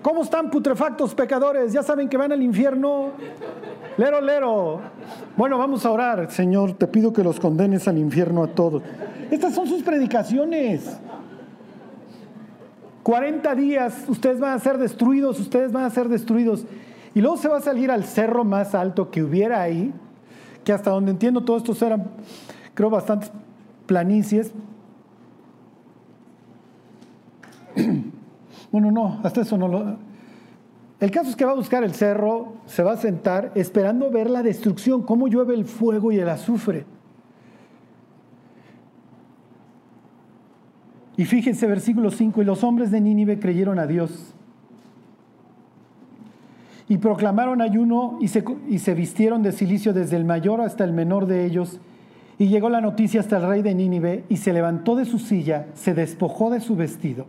[0.01, 1.73] ¿Cómo están putrefactos pecadores?
[1.73, 3.11] ¿Ya saben que van al infierno?
[3.97, 4.81] Lero, lero.
[5.37, 6.31] Bueno, vamos a orar.
[6.31, 8.81] Señor, te pido que los condenes al infierno a todos.
[9.29, 10.97] Estas son sus predicaciones.
[13.03, 16.65] 40 días, ustedes van a ser destruidos, ustedes van a ser destruidos.
[17.13, 19.93] Y luego se va a salir al cerro más alto que hubiera ahí,
[20.63, 22.05] que hasta donde entiendo todo esto eran,
[22.73, 23.31] creo, bastantes
[23.85, 24.51] planicies.
[28.71, 29.97] Bueno, no, hasta eso no lo...
[31.01, 34.29] El caso es que va a buscar el cerro, se va a sentar esperando ver
[34.29, 36.85] la destrucción, cómo llueve el fuego y el azufre.
[41.21, 44.33] Y fíjense versículo 5, y los hombres de Nínive creyeron a Dios
[46.89, 50.93] y proclamaron ayuno y se, y se vistieron de silicio desde el mayor hasta el
[50.93, 51.79] menor de ellos.
[52.39, 55.67] Y llegó la noticia hasta el rey de Nínive y se levantó de su silla,
[55.75, 57.27] se despojó de su vestido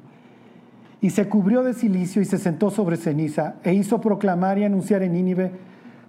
[1.03, 5.03] y se cubrió de silicio y se sentó sobre ceniza e hizo proclamar y anunciar
[5.03, 5.51] en Nínive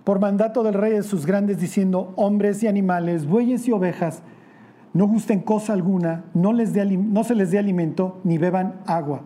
[0.06, 4.24] por mandato del rey de sus grandes diciendo, hombres y animales, bueyes y ovejas,
[4.93, 9.23] no gusten cosa alguna, no, les no se les dé alimento ni beban agua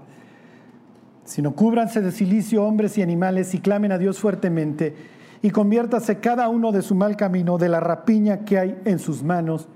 [1.27, 4.95] sino cúbranse de silicio hombres y animales y clamen a Dios fuertemente
[5.41, 9.23] y conviértase cada uno de su mal camino, de la rapiña que hay en sus
[9.23, 9.67] manos.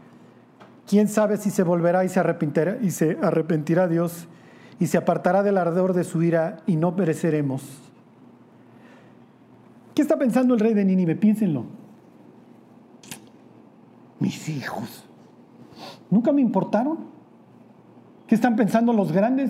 [0.88, 4.28] ¿Quién sabe si se volverá y se arrepentirá, y se arrepentirá Dios
[4.80, 7.64] y se apartará del ardor de su ira y no pereceremos?
[9.94, 11.18] ¿Qué está pensando el rey de Nínive?
[11.18, 11.66] Piénsenlo.
[14.20, 15.06] Mis hijos.
[16.12, 17.00] ¿Nunca me importaron?
[18.28, 19.50] ¿Qué están pensando los grandes?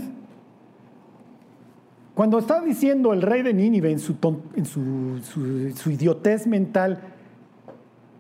[2.14, 4.16] Cuando está diciendo el rey de Nínive en, su,
[4.56, 7.00] en su, idiotez mental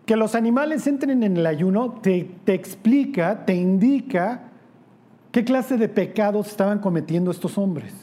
[0.05, 4.49] que los animales entren en el ayuno, te, te explica, te indica
[5.31, 7.93] qué clase de pecados estaban cometiendo estos hombres.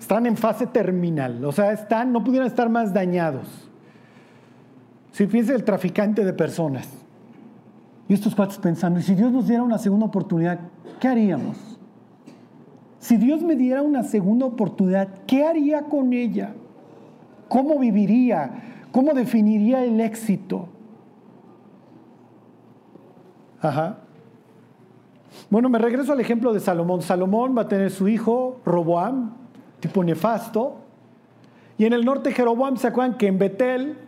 [0.00, 3.68] Están en fase terminal, o sea, están, no pudieran estar más dañados.
[5.12, 6.88] Si piensa el traficante de personas,
[8.10, 10.58] y estos cuates pensando, y si Dios nos diera una segunda oportunidad,
[10.98, 11.56] ¿qué haríamos?
[12.98, 16.52] Si Dios me diera una segunda oportunidad, ¿qué haría con ella?
[17.48, 18.88] ¿Cómo viviría?
[18.90, 20.66] ¿Cómo definiría el éxito?
[23.60, 23.98] Ajá.
[25.48, 27.02] Bueno, me regreso al ejemplo de Salomón.
[27.02, 29.34] Salomón va a tener su hijo, Roboam,
[29.78, 30.78] tipo nefasto.
[31.78, 33.98] Y en el norte Jeroboam, ¿se acuerdan que en Betel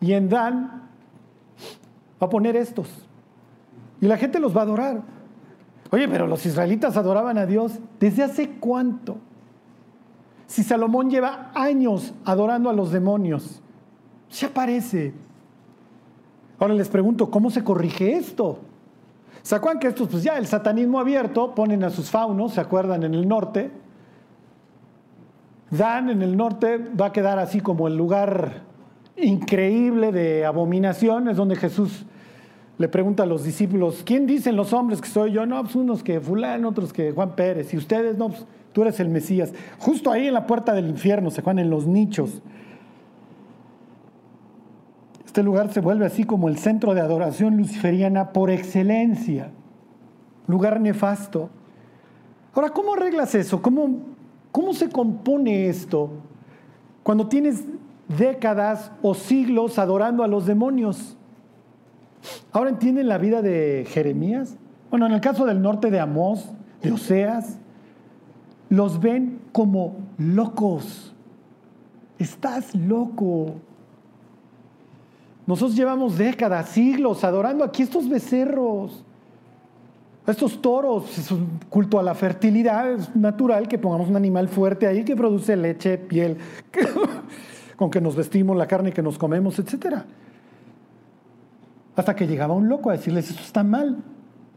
[0.00, 0.88] y en Dan
[2.20, 3.05] va a poner estos?
[4.00, 5.02] Y la gente los va a adorar.
[5.90, 9.18] Oye, pero los israelitas adoraban a Dios desde hace cuánto?
[10.46, 13.62] Si Salomón lleva años adorando a los demonios,
[14.28, 15.14] se aparece.
[16.58, 18.60] Ahora les pregunto, ¿cómo se corrige esto?
[19.42, 23.04] ¿Se que estos, pues ya el satanismo abierto, ponen a sus faunos, ¿se acuerdan?
[23.04, 23.70] En el norte.
[25.70, 28.62] Dan en el norte va a quedar así como el lugar
[29.16, 32.06] increíble de abominación, es donde Jesús
[32.78, 35.46] le pregunta a los discípulos, ¿quién dicen los hombres que soy yo?
[35.46, 39.00] No, pues unos que fulano, otros que Juan Pérez, y ustedes, no, pues tú eres
[39.00, 39.52] el Mesías.
[39.78, 42.42] Justo ahí en la puerta del infierno, se Juan, en los nichos.
[45.24, 49.50] Este lugar se vuelve así como el centro de adoración luciferiana por excelencia,
[50.46, 51.48] lugar nefasto.
[52.52, 53.60] Ahora, ¿cómo arreglas eso?
[53.62, 54.00] ¿Cómo,
[54.52, 56.10] cómo se compone esto
[57.02, 57.64] cuando tienes
[58.08, 61.15] décadas o siglos adorando a los demonios?
[62.52, 64.56] Ahora entienden la vida de Jeremías.
[64.90, 66.50] Bueno, en el caso del norte de Amós,
[66.82, 67.58] de Oseas,
[68.68, 71.14] los ven como locos.
[72.18, 73.54] Estás loco.
[75.46, 79.04] Nosotros llevamos décadas, siglos adorando aquí estos becerros,
[80.26, 81.18] estos toros.
[81.18, 82.90] Es un culto a la fertilidad.
[82.92, 86.38] Es natural que pongamos un animal fuerte ahí que produce leche, piel,
[87.76, 90.04] con que nos vestimos, la carne que nos comemos, etcétera.
[91.96, 94.04] Hasta que llegaba un loco a decirles, eso está mal.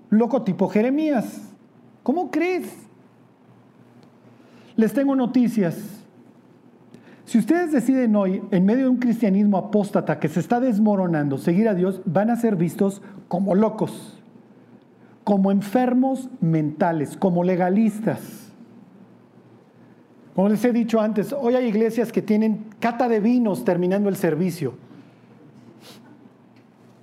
[0.10, 1.50] Loco tipo Jeremías.
[2.04, 2.72] ¿Cómo crees?
[4.76, 6.04] Les tengo noticias.
[7.24, 11.70] Si ustedes deciden hoy, en medio de un cristianismo apóstata que se está desmoronando, seguir
[11.70, 14.20] a Dios, van a ser vistos como locos,
[15.24, 18.52] como enfermos mentales, como legalistas.
[20.36, 24.16] Como les he dicho antes, hoy hay iglesias que tienen cata de vinos terminando el
[24.16, 24.89] servicio.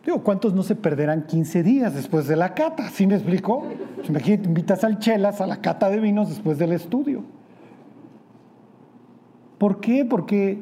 [0.06, 2.88] Digo, ¿cuántos no se perderán 15 días después de la cata?
[2.90, 3.66] ¿Sí me explico?
[3.96, 7.24] Pues imagínate, invitas al Chelas a la cata de vinos después del estudio.
[9.58, 10.04] ¿Por qué?
[10.04, 10.60] Porque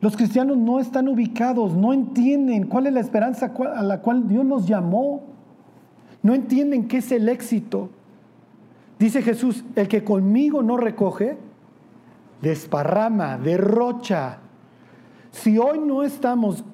[0.00, 4.44] los cristianos no están ubicados, no entienden cuál es la esperanza a la cual Dios
[4.44, 5.22] nos llamó.
[6.20, 7.88] No entienden qué es el éxito.
[8.98, 11.36] Dice Jesús, el que conmigo no recoge,
[12.40, 14.38] desparrama, derrocha.
[15.30, 16.64] Si hoy no estamos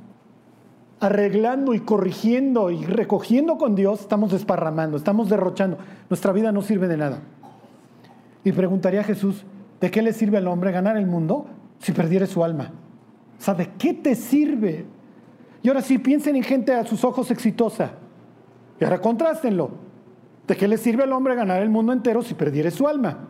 [1.01, 5.79] arreglando y corrigiendo y recogiendo con Dios, estamos desparramando, estamos derrochando.
[6.09, 7.21] Nuestra vida no sirve de nada.
[8.45, 9.45] Y preguntaría a Jesús,
[9.81, 11.47] ¿de qué le sirve al hombre ganar el mundo
[11.79, 12.73] si perdiere su alma?
[13.39, 14.87] O sea, ¿de qué te sirve?
[15.63, 17.93] Y ahora sí, piensen en gente a sus ojos exitosa.
[18.81, 19.71] Y ahora contrástenlo.
[20.47, 23.29] ¿De qué le sirve al hombre ganar el mundo entero si perdiere su alma?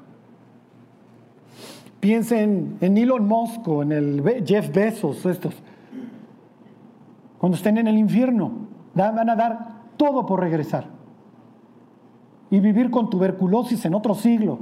[2.00, 5.54] Piensen en Elon Musk en el Jeff Bezos, estos.
[7.38, 8.52] Cuando estén en el infierno,
[8.94, 10.86] van a dar todo por regresar.
[12.50, 14.58] Y vivir con tuberculosis en otro siglo,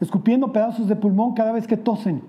[0.00, 2.22] escupiendo pedazos de pulmón cada vez que tosen,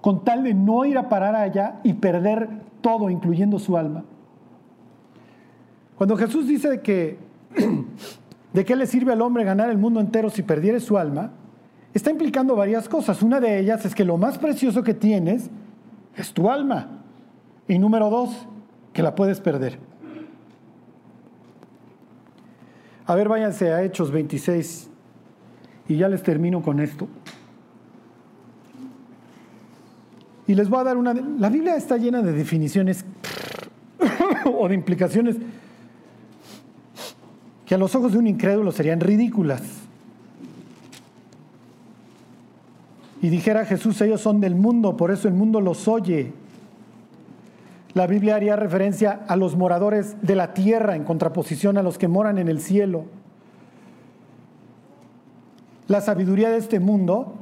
[0.00, 2.48] con tal de no ir a parar allá y perder
[2.80, 4.04] todo, incluyendo su alma.
[5.96, 7.18] Cuando Jesús dice que
[8.52, 11.32] de qué le sirve al hombre ganar el mundo entero si perdiere su alma,
[11.92, 13.22] está implicando varias cosas.
[13.22, 15.50] Una de ellas es que lo más precioso que tienes
[16.16, 17.02] es tu alma.
[17.66, 18.48] Y número dos,
[18.98, 19.78] que la puedes perder.
[23.06, 24.88] A ver, váyanse a Hechos 26
[25.86, 27.06] y ya les termino con esto.
[30.48, 31.14] Y les voy a dar una...
[31.14, 33.04] La Biblia está llena de definiciones
[34.52, 35.36] o de implicaciones
[37.66, 39.62] que a los ojos de un incrédulo serían ridículas.
[43.22, 46.32] Y dijera Jesús, ellos son del mundo, por eso el mundo los oye.
[47.98, 52.06] La Biblia haría referencia a los moradores de la tierra en contraposición a los que
[52.06, 53.06] moran en el cielo.
[55.88, 57.34] La sabiduría de este mundo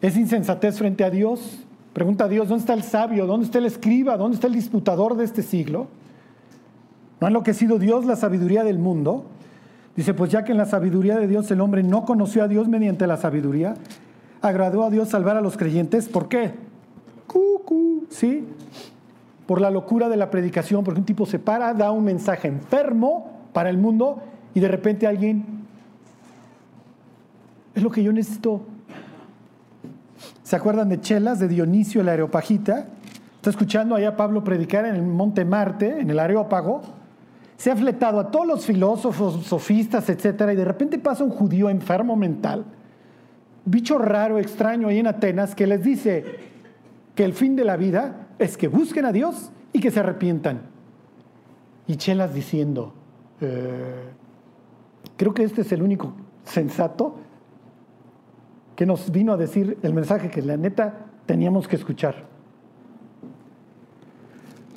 [0.00, 1.58] es insensatez frente a Dios.
[1.92, 3.26] Pregunta a Dios, ¿dónde está el sabio?
[3.26, 4.16] ¿Dónde está el escriba?
[4.16, 5.88] ¿Dónde está el disputador de este siglo?
[7.20, 9.24] ¿No ha enloquecido Dios la sabiduría del mundo?
[9.96, 12.68] Dice, pues ya que en la sabiduría de Dios el hombre no conoció a Dios
[12.68, 13.74] mediante la sabiduría,
[14.40, 16.08] agradó a Dios salvar a los creyentes.
[16.08, 16.54] ¿Por qué?
[17.26, 18.44] Cucu, ¿sí?
[19.46, 23.30] Por la locura de la predicación, porque un tipo se para, da un mensaje enfermo
[23.52, 24.22] para el mundo
[24.54, 25.64] y de repente alguien,
[27.74, 28.62] es lo que yo necesito.
[30.42, 32.86] ¿Se acuerdan de Chelas, de Dionisio el Areopagita?
[33.36, 36.82] Está escuchando allá a Pablo predicar en el Monte Marte, en el Areópago
[37.56, 41.70] se ha fletado a todos los filósofos, sofistas, etcétera, y de repente pasa un judío
[41.70, 42.64] enfermo mental,
[43.64, 46.24] bicho raro, extraño ahí en Atenas, que les dice
[47.14, 50.62] que el fin de la vida es que busquen a Dios y que se arrepientan.
[51.86, 52.92] Y Chelas diciendo,
[53.40, 54.10] eh,
[55.16, 56.12] creo que este es el único
[56.44, 57.16] sensato
[58.74, 62.26] que nos vino a decir el mensaje que la neta teníamos que escuchar.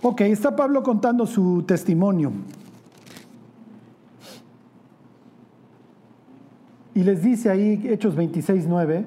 [0.01, 2.31] Ok, está Pablo contando su testimonio.
[6.95, 9.05] Y les dice ahí, Hechos 26, 9,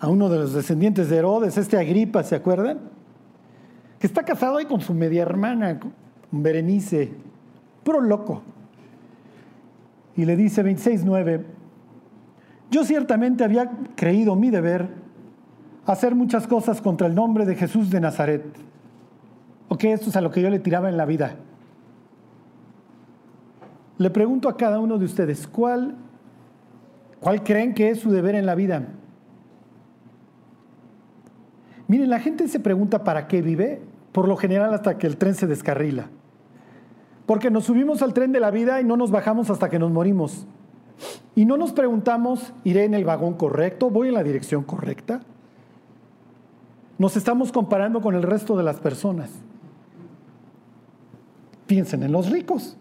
[0.00, 2.93] a uno de los descendientes de Herodes, este Agripa, ¿se acuerdan?
[4.04, 5.80] Que está casado ahí con su media hermana,
[6.30, 7.10] Berenice,
[7.82, 8.42] puro loco.
[10.14, 11.46] Y le dice 26, 9,
[12.70, 14.90] yo ciertamente había creído mi deber
[15.86, 18.44] hacer muchas cosas contra el nombre de Jesús de Nazaret.
[19.68, 21.36] Ok, esto es a lo que yo le tiraba en la vida.
[23.96, 25.94] Le pregunto a cada uno de ustedes, ¿cuál
[27.20, 28.86] ¿Cuál creen que es su deber en la vida?
[31.88, 35.34] Miren, la gente se pregunta para qué vive, por lo general hasta que el tren
[35.34, 36.06] se descarrila.
[37.26, 39.90] Porque nos subimos al tren de la vida y no nos bajamos hasta que nos
[39.90, 40.46] morimos.
[41.34, 43.90] Y no nos preguntamos, ¿iré en el vagón correcto?
[43.90, 45.22] ¿Voy en la dirección correcta?
[46.96, 49.32] Nos estamos comparando con el resto de las personas.
[51.66, 52.76] Piensen en los ricos.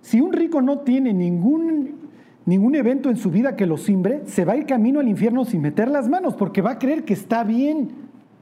[0.00, 2.00] Si un rico no tiene ningún
[2.46, 5.44] ningún evento en su vida que lo simbre, se va a ir camino al infierno
[5.44, 7.90] sin meter las manos, porque va a creer que está bien.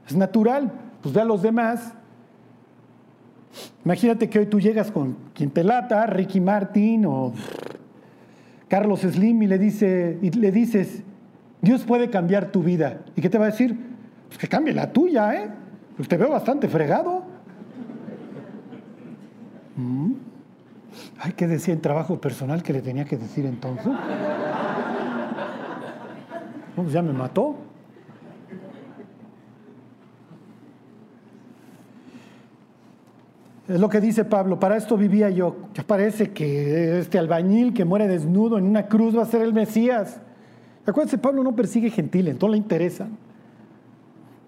[0.07, 0.71] Es natural.
[1.01, 1.93] Pues ve a los demás.
[3.83, 7.33] Imagínate que hoy tú llegas con quien te lata, Ricky Martin o
[8.67, 11.03] Carlos Slim, y le, dice, y le dices,
[11.61, 13.01] Dios puede cambiar tu vida.
[13.15, 13.77] ¿Y qué te va a decir?
[14.27, 15.49] Pues que cambie la tuya, ¿eh?
[15.97, 17.23] Pues te veo bastante fregado.
[19.75, 20.13] ¿Mm?
[21.19, 23.91] Ay, ¿qué decía en trabajo personal que le tenía que decir entonces?
[26.75, 27.55] pues ya me mató.
[33.71, 35.55] Es lo que dice Pablo, para esto vivía yo.
[35.73, 39.53] Ya parece que este albañil que muere desnudo en una cruz va a ser el
[39.53, 40.19] Mesías.
[40.85, 43.07] Acuérdense, Pablo no persigue gentiles, no le interesa.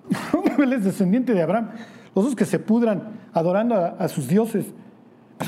[0.58, 1.70] Él es descendiente de Abraham.
[2.14, 4.66] Los dos que se pudran adorando a sus dioses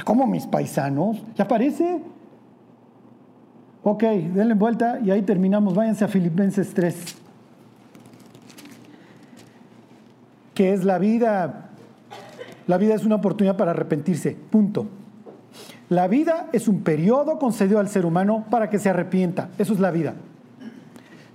[0.03, 2.01] como mis paisanos, ¿ya parece?
[3.83, 5.75] Ok, denle vuelta y ahí terminamos.
[5.75, 7.15] Váyanse a Filipenses 3.
[10.53, 11.69] ¿Qué es la vida?
[12.67, 14.35] La vida es una oportunidad para arrepentirse.
[14.49, 14.87] Punto.
[15.89, 19.49] La vida es un periodo concedido al ser humano para que se arrepienta.
[19.57, 20.15] Eso es la vida.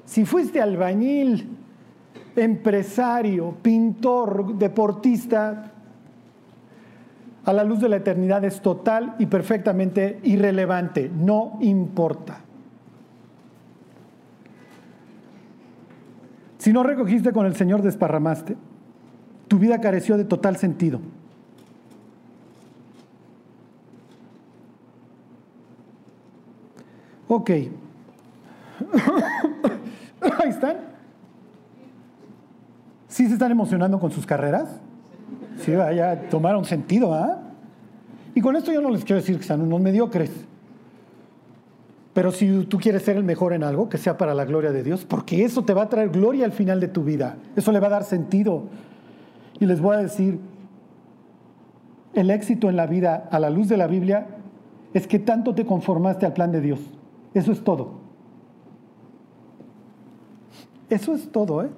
[0.05, 1.49] Si fuiste albañil,
[2.35, 5.73] empresario, pintor, deportista,
[7.45, 12.41] a la luz de la eternidad es total y perfectamente irrelevante, no importa.
[16.59, 18.57] Si no recogiste con el Señor, desparramaste.
[19.49, 21.01] Tu vida careció de total sentido.
[27.33, 27.51] Ok.
[30.21, 30.79] Ahí están.
[33.07, 34.81] ¿Sí se están emocionando con sus carreras?
[35.59, 37.39] Sí, ya tomaron sentido, ¿ah?
[38.35, 40.33] Y con esto yo no les quiero decir que sean unos mediocres.
[42.15, 44.83] Pero si tú quieres ser el mejor en algo, que sea para la gloria de
[44.83, 47.37] Dios, porque eso te va a traer gloria al final de tu vida.
[47.55, 48.65] Eso le va a dar sentido.
[49.61, 50.41] Y les voy a decir,
[52.13, 54.27] el éxito en la vida a la luz de la Biblia
[54.95, 56.81] es que tanto te conformaste al plan de Dios.
[57.35, 58.01] Eso es todo.
[60.89, 61.71] Eso es todo, ¿eh?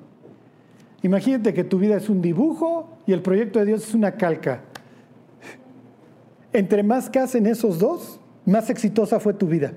[1.02, 4.62] Imagínate que tu vida es un dibujo y el proyecto de Dios es una calca.
[6.52, 9.72] Entre más casen esos dos, más exitosa fue tu vida.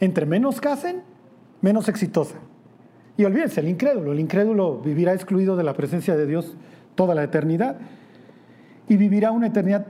[0.00, 1.02] Entre menos casen,
[1.60, 2.36] menos exitosa.
[3.16, 4.12] Y olvídense, el incrédulo.
[4.12, 6.56] El incrédulo vivirá excluido de la presencia de Dios
[6.96, 7.78] toda la eternidad
[8.88, 9.86] y vivirá una eternidad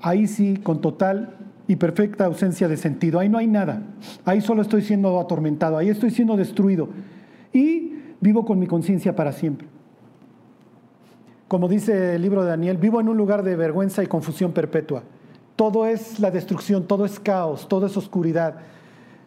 [0.00, 3.18] ahí sí con total y perfecta ausencia de sentido.
[3.18, 3.82] Ahí no hay nada.
[4.24, 6.88] Ahí solo estoy siendo atormentado, ahí estoy siendo destruido
[7.52, 9.68] y vivo con mi conciencia para siempre.
[11.48, 15.02] Como dice el libro de Daniel, vivo en un lugar de vergüenza y confusión perpetua.
[15.56, 18.56] Todo es la destrucción, todo es caos, todo es oscuridad.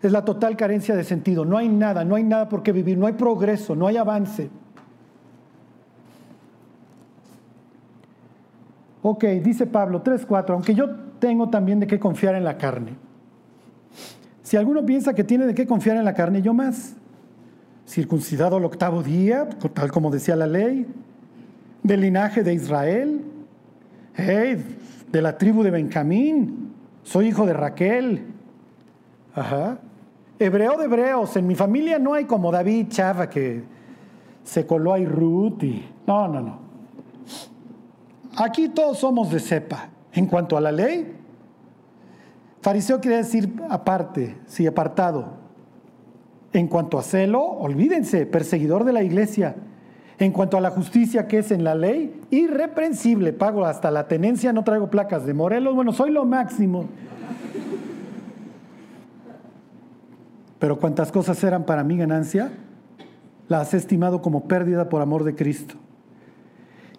[0.02, 1.46] Es la total carencia de sentido.
[1.46, 4.50] No hay nada, no hay nada por qué vivir, no hay progreso, no hay avance.
[9.02, 10.90] Ok, dice Pablo 3.4, aunque yo
[11.20, 12.96] tengo también de qué confiar en la carne.
[14.42, 16.96] Si alguno piensa que tiene de qué confiar en la carne, yo más
[17.88, 20.86] circuncidado al octavo día, tal como decía la ley,
[21.84, 23.22] del linaje de Israel,
[24.18, 26.74] de la tribu de Benjamín,
[27.04, 28.26] soy hijo de Raquel,
[29.34, 29.80] Ajá.
[30.40, 33.64] hebreo de hebreos, en mi familia no hay como David Chava que
[34.44, 35.86] se coló ahí Ruth y...
[36.06, 36.67] No, no, no.
[38.38, 39.90] Aquí todos somos de cepa.
[40.14, 41.12] En cuanto a la ley,
[42.62, 45.34] fariseo quiere decir aparte, sí, apartado.
[46.54, 49.56] En cuanto a celo, olvídense, perseguidor de la iglesia.
[50.20, 54.54] En cuanto a la justicia que es en la ley, irreprensible, pago hasta la tenencia,
[54.54, 56.86] no traigo placas de Morelos, bueno, soy lo máximo.
[60.60, 62.52] Pero cuantas cosas eran para mi ganancia,
[63.48, 65.76] las he estimado como pérdida por amor de Cristo.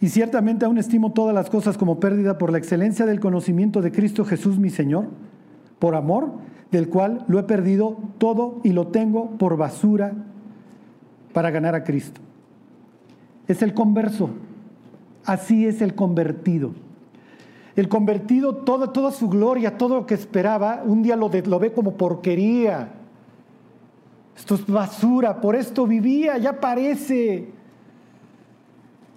[0.01, 3.91] Y ciertamente aún estimo todas las cosas como pérdida por la excelencia del conocimiento de
[3.91, 5.09] Cristo Jesús mi Señor,
[5.79, 6.31] por amor
[6.71, 10.13] del cual lo he perdido todo y lo tengo por basura
[11.33, 12.21] para ganar a Cristo.
[13.49, 14.31] Es el converso,
[15.25, 16.73] así es el convertido.
[17.75, 21.73] El convertido, toda, toda su gloria, todo lo que esperaba, un día lo, lo ve
[21.73, 22.93] como porquería.
[24.37, 27.58] Esto es basura, por esto vivía, ya parece.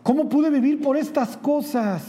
[0.03, 2.03] ¿Cómo pude vivir por estas cosas?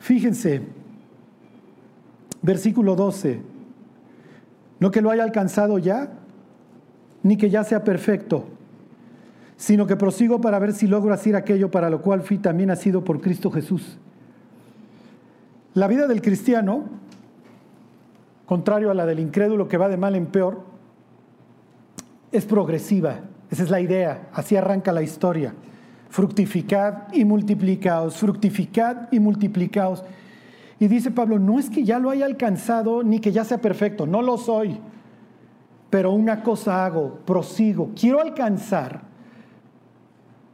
[0.00, 0.62] Fíjense,
[2.42, 3.42] Versículo 12.
[4.78, 6.10] No que lo haya alcanzado ya,
[7.22, 8.46] ni que ya sea perfecto,
[9.56, 13.04] sino que prosigo para ver si logro hacer aquello para lo cual fui también nacido
[13.04, 13.98] por Cristo Jesús.
[15.74, 16.84] La vida del cristiano,
[18.46, 20.62] contrario a la del incrédulo que va de mal en peor,
[22.32, 23.20] es progresiva.
[23.50, 24.28] Esa es la idea.
[24.32, 25.54] Así arranca la historia.
[26.08, 30.04] Fructificad y multiplicaos, fructificad y multiplicaos.
[30.78, 34.06] Y dice Pablo, no es que ya lo haya alcanzado ni que ya sea perfecto,
[34.06, 34.80] no lo soy.
[35.90, 39.02] Pero una cosa hago, prosigo, quiero alcanzar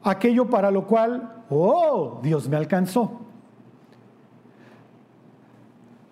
[0.03, 3.21] aquello para lo cual, oh, Dios me alcanzó.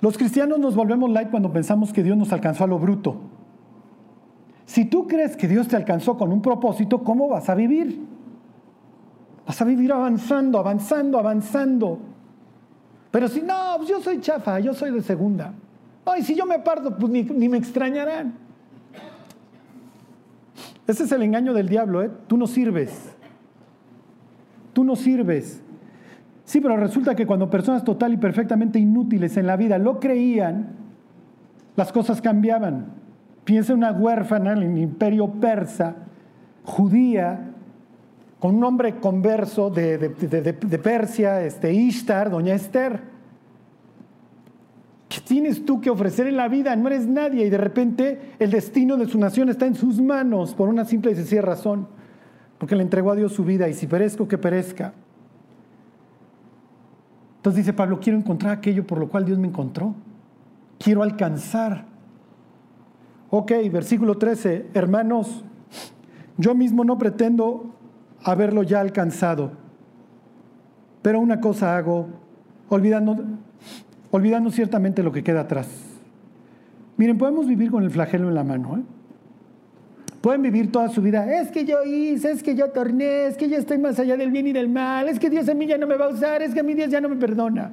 [0.01, 3.17] Los cristianos nos volvemos light cuando pensamos que Dios nos alcanzó a lo bruto.
[4.67, 8.01] Si tú crees que Dios te alcanzó con un propósito, ¿cómo vas a vivir?
[9.47, 11.99] Vas a vivir avanzando, avanzando, avanzando.
[13.11, 15.53] Pero si no, pues yo soy chafa, yo soy de segunda.
[16.07, 18.35] Ay, si yo me aparto, pues ni, me extrañarán.
[20.87, 22.11] Ese es el engaño del diablo, ¿eh?
[22.27, 23.15] Tú no sirves.
[24.73, 25.63] Tú no sirves.
[26.45, 30.77] Sí, pero resulta que cuando personas total y perfectamente inútiles en la vida lo creían,
[31.77, 33.04] las cosas cambiaban.
[33.45, 35.97] Piensa en una huérfana en el imperio persa,
[36.65, 37.51] judía,
[38.39, 43.15] con un hombre converso de, de Persia, este, Ishtar, doña Esther.
[45.15, 46.75] ¿Qué tienes tú que ofrecer en la vida?
[46.75, 50.55] No eres nadie y de repente el destino de su nación está en sus manos
[50.55, 51.87] por una simple y sencilla razón,
[52.59, 54.93] porque le entregó a Dios su vida y si perezco, que perezca.
[57.37, 59.95] Entonces dice Pablo, quiero encontrar aquello por lo cual Dios me encontró.
[60.79, 61.94] Quiero alcanzar.
[63.37, 65.43] Ok, versículo 13, hermanos,
[66.39, 67.75] yo mismo no pretendo
[68.23, 69.51] haberlo ya alcanzado,
[71.03, 72.11] pero una cosa hago,
[72.69, 73.17] olvidando,
[74.13, 75.67] olvidando ciertamente lo que queda atrás.
[76.97, 78.77] Miren, podemos vivir con el flagelo en la mano.
[78.79, 78.83] ¿eh?
[80.21, 83.49] Pueden vivir toda su vida, es que yo hice, es que yo torné, es que
[83.49, 85.77] yo estoy más allá del bien y del mal, es que Dios a mí ya
[85.77, 87.73] no me va a usar, es que a mí Dios ya no me perdona.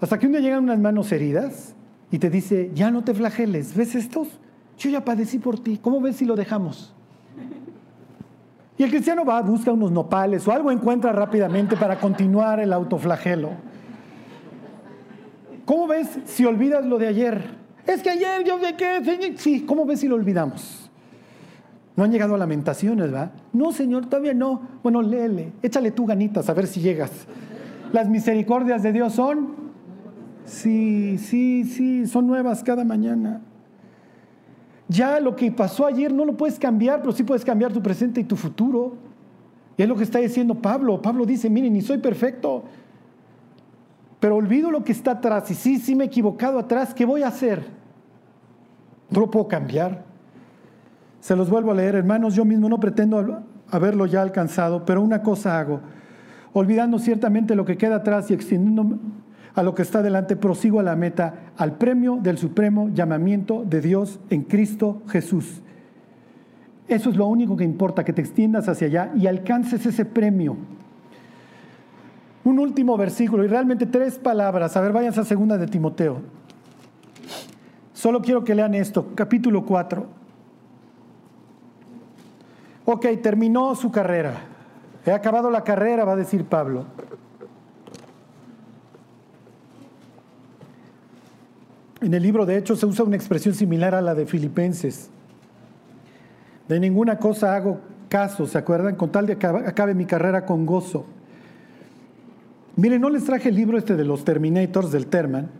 [0.00, 1.74] Hasta que un día llegan unas manos heridas
[2.10, 4.28] y te dice, ya no te flageles, ¿ves estos?
[4.78, 6.94] Yo ya padecí por ti, ¿cómo ves si lo dejamos?
[8.78, 13.50] Y el cristiano va, busca unos nopales o algo encuentra rápidamente para continuar el autoflagelo.
[15.66, 17.44] ¿Cómo ves si olvidas lo de ayer?
[17.86, 20.90] Es que ayer yo de qué, sí, ¿cómo ves si lo olvidamos?
[21.94, 23.32] No han llegado a lamentaciones, ¿verdad?
[23.52, 24.62] No, Señor, todavía no.
[24.82, 27.10] Bueno, léele, échale tú ganitas a ver si llegas.
[27.92, 29.54] Las misericordias de Dios son,
[30.44, 33.40] sí, sí, sí, son nuevas cada mañana.
[34.88, 38.20] Ya lo que pasó ayer no lo puedes cambiar, pero sí puedes cambiar tu presente
[38.20, 38.94] y tu futuro.
[39.76, 41.00] Y es lo que está diciendo Pablo.
[41.00, 42.64] Pablo dice, miren, ni soy perfecto,
[44.18, 45.50] pero olvido lo que está atrás.
[45.50, 47.64] Y sí, sí me he equivocado atrás, ¿qué voy a hacer?
[49.10, 50.04] No lo puedo cambiar.
[51.20, 55.22] Se los vuelvo a leer, hermanos, yo mismo no pretendo haberlo ya alcanzado, pero una
[55.22, 55.80] cosa hago,
[56.52, 58.98] olvidando ciertamente lo que queda atrás y extendiendo
[59.54, 63.80] a lo que está delante, prosigo a la meta, al premio del supremo llamamiento de
[63.80, 65.62] Dios en Cristo Jesús.
[66.88, 70.56] Eso es lo único que importa, que te extiendas hacia allá y alcances ese premio.
[72.42, 74.76] Un último versículo y realmente tres palabras.
[74.76, 76.20] A ver, váyanse a segunda de Timoteo.
[77.92, 80.06] Solo quiero que lean esto, capítulo 4.
[82.86, 84.32] Ok, terminó su carrera.
[85.06, 86.86] He acabado la carrera, va a decir Pablo.
[92.00, 95.10] En el libro de Hechos se usa una expresión similar a la de Filipenses.
[96.68, 98.96] De ninguna cosa hago caso, ¿se acuerdan?
[98.96, 101.04] Con tal de que acabe mi carrera con gozo.
[102.76, 105.50] Miren, no les traje el libro este de los Terminators del Terman.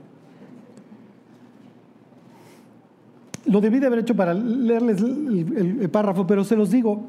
[3.47, 7.05] Lo debí de haber hecho para leerles el párrafo, pero se los digo.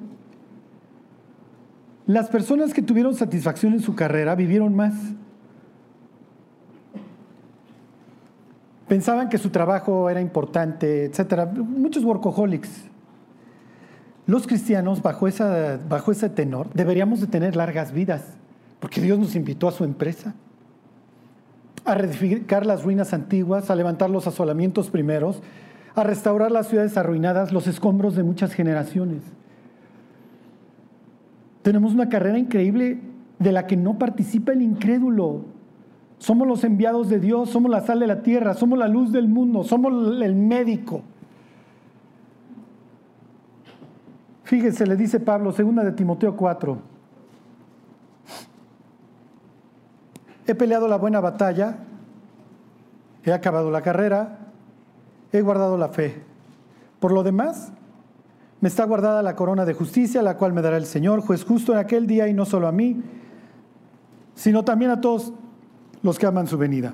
[2.08, 4.94] Las personas que tuvieron satisfacción en su carrera vivieron más.
[8.92, 11.46] Pensaban que su trabajo era importante, etcétera.
[11.46, 12.90] Muchos workaholics.
[14.26, 18.22] Los cristianos, bajo, esa, bajo ese tenor, deberíamos de tener largas vidas,
[18.82, 20.34] porque Dios nos invitó a su empresa,
[21.86, 25.42] a reedificar las ruinas antiguas, a levantar los asolamientos primeros,
[25.96, 29.22] a restaurar las ciudades arruinadas, los escombros de muchas generaciones.
[31.62, 33.00] Tenemos una carrera increíble
[33.40, 35.46] de la que no participa el incrédulo.
[36.22, 39.28] Somos los enviados de Dios, somos la sal de la tierra, somos la luz del
[39.28, 41.02] mundo, somos el médico.
[44.44, 46.78] Fíjese, le dice Pablo, segunda de Timoteo 4.
[50.46, 51.80] He peleado la buena batalla,
[53.24, 54.52] he acabado la carrera,
[55.32, 56.22] he guardado la fe.
[57.00, 57.74] Por lo demás,
[58.60, 61.74] me está guardada la corona de justicia, la cual me dará el Señor, juez justo
[61.74, 63.02] en aquel día, y no solo a mí,
[64.36, 65.34] sino también a todos
[66.04, 66.94] los que aman su venida.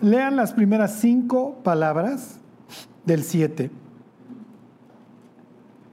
[0.00, 2.38] Lean las primeras cinco palabras
[3.04, 3.70] del siete.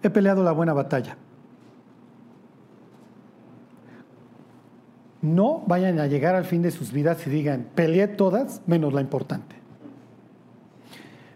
[0.04, 1.18] He peleado la buena batalla.
[5.22, 9.02] No vayan a llegar al fin de sus vidas y digan, peleé todas menos la
[9.02, 9.61] importante.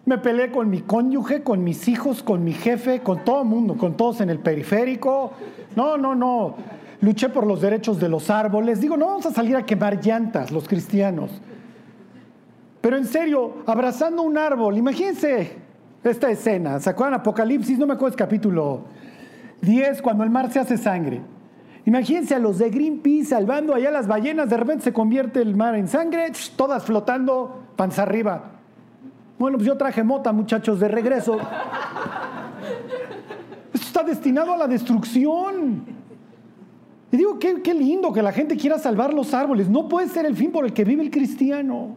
[0.06, 3.76] Me peleé con mi cónyuge, con mis hijos, con mi jefe, con todo el mundo,
[3.76, 5.32] con todos en el periférico.
[5.76, 6.56] No, no, no
[7.01, 8.82] luché por los derechos de los árboles.
[8.82, 11.30] Digo, no vamos a salir a quemar llantas los cristianos.
[12.82, 15.53] Pero en serio, abrazando un árbol, imagínense
[16.03, 16.80] esta escena.
[16.80, 17.78] ¿Se acuerdan Apocalipsis?
[17.78, 18.82] No me acuerdo, capítulo
[19.62, 21.22] 10, cuando el mar se hace sangre.
[21.86, 25.76] Imagínense a los de Greenpeace salvando allá las ballenas, de repente se convierte el mar
[25.76, 28.55] en sangre, todas flotando panza arriba.
[29.38, 31.40] Bueno, pues yo traje mota, muchachos, de regreso
[33.96, 35.86] está destinado a la destrucción.
[37.12, 39.70] Y digo, qué, qué lindo que la gente quiera salvar los árboles.
[39.70, 41.96] No puede ser el fin por el que vive el cristiano.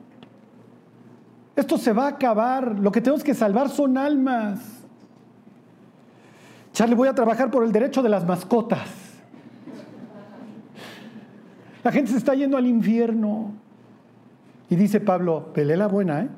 [1.57, 2.79] Esto se va a acabar.
[2.79, 4.61] Lo que tenemos que salvar son almas.
[6.73, 8.89] Charlie, voy a trabajar por el derecho de las mascotas.
[11.83, 13.51] La gente se está yendo al infierno.
[14.71, 16.29] Y dice Pablo, pelea la buena, ¿eh?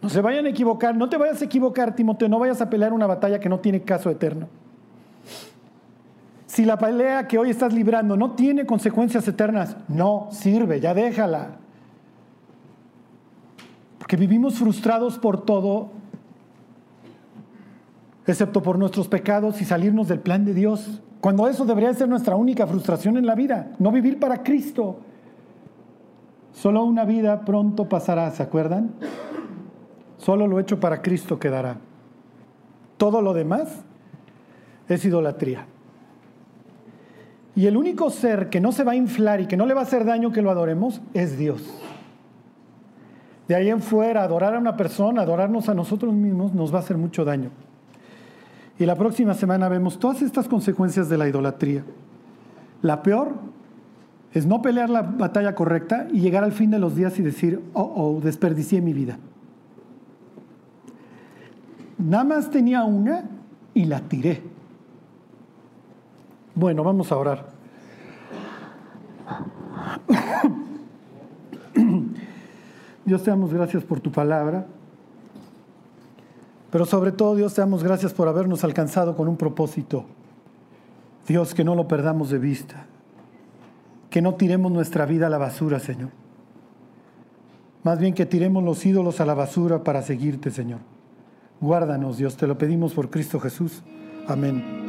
[0.00, 2.92] No se vayan a equivocar, no te vayas a equivocar, Timoteo, no vayas a pelear
[2.92, 4.48] una batalla que no tiene caso eterno.
[6.46, 11.56] Si la pelea que hoy estás librando no tiene consecuencias eternas, no sirve, ya déjala.
[13.98, 15.90] Porque vivimos frustrados por todo,
[18.26, 21.02] excepto por nuestros pecados y salirnos del plan de Dios.
[21.20, 25.00] Cuando eso debería ser nuestra única frustración en la vida, no vivir para Cristo.
[26.52, 28.92] Solo una vida pronto pasará, ¿se acuerdan?
[30.18, 31.78] Solo lo hecho para Cristo quedará.
[32.96, 33.84] Todo lo demás
[34.88, 35.66] es idolatría.
[37.54, 39.80] Y el único ser que no se va a inflar y que no le va
[39.80, 41.62] a hacer daño que lo adoremos es Dios.
[43.48, 46.82] De ahí en fuera, adorar a una persona, adorarnos a nosotros mismos, nos va a
[46.82, 47.50] hacer mucho daño.
[48.78, 51.82] Y la próxima semana vemos todas estas consecuencias de la idolatría.
[52.82, 53.34] La peor
[54.34, 57.60] es no pelear la batalla correcta y llegar al fin de los días y decir,
[57.72, 59.18] oh, oh, desperdicié mi vida.
[61.98, 63.24] Nada más tenía una
[63.74, 64.42] y la tiré.
[66.54, 67.48] Bueno, vamos a orar.
[73.04, 74.66] Dios te damos gracias por tu palabra.
[76.70, 80.04] Pero sobre todo, Dios, te damos gracias por habernos alcanzado con un propósito.
[81.26, 82.86] Dios, que no lo perdamos de vista.
[84.10, 86.10] Que no tiremos nuestra vida a la basura, Señor.
[87.82, 90.80] Más bien que tiremos los ídolos a la basura para seguirte, Señor.
[91.60, 93.82] Guárdanos, Dios, te lo pedimos por Cristo Jesús.
[94.26, 94.87] Amén.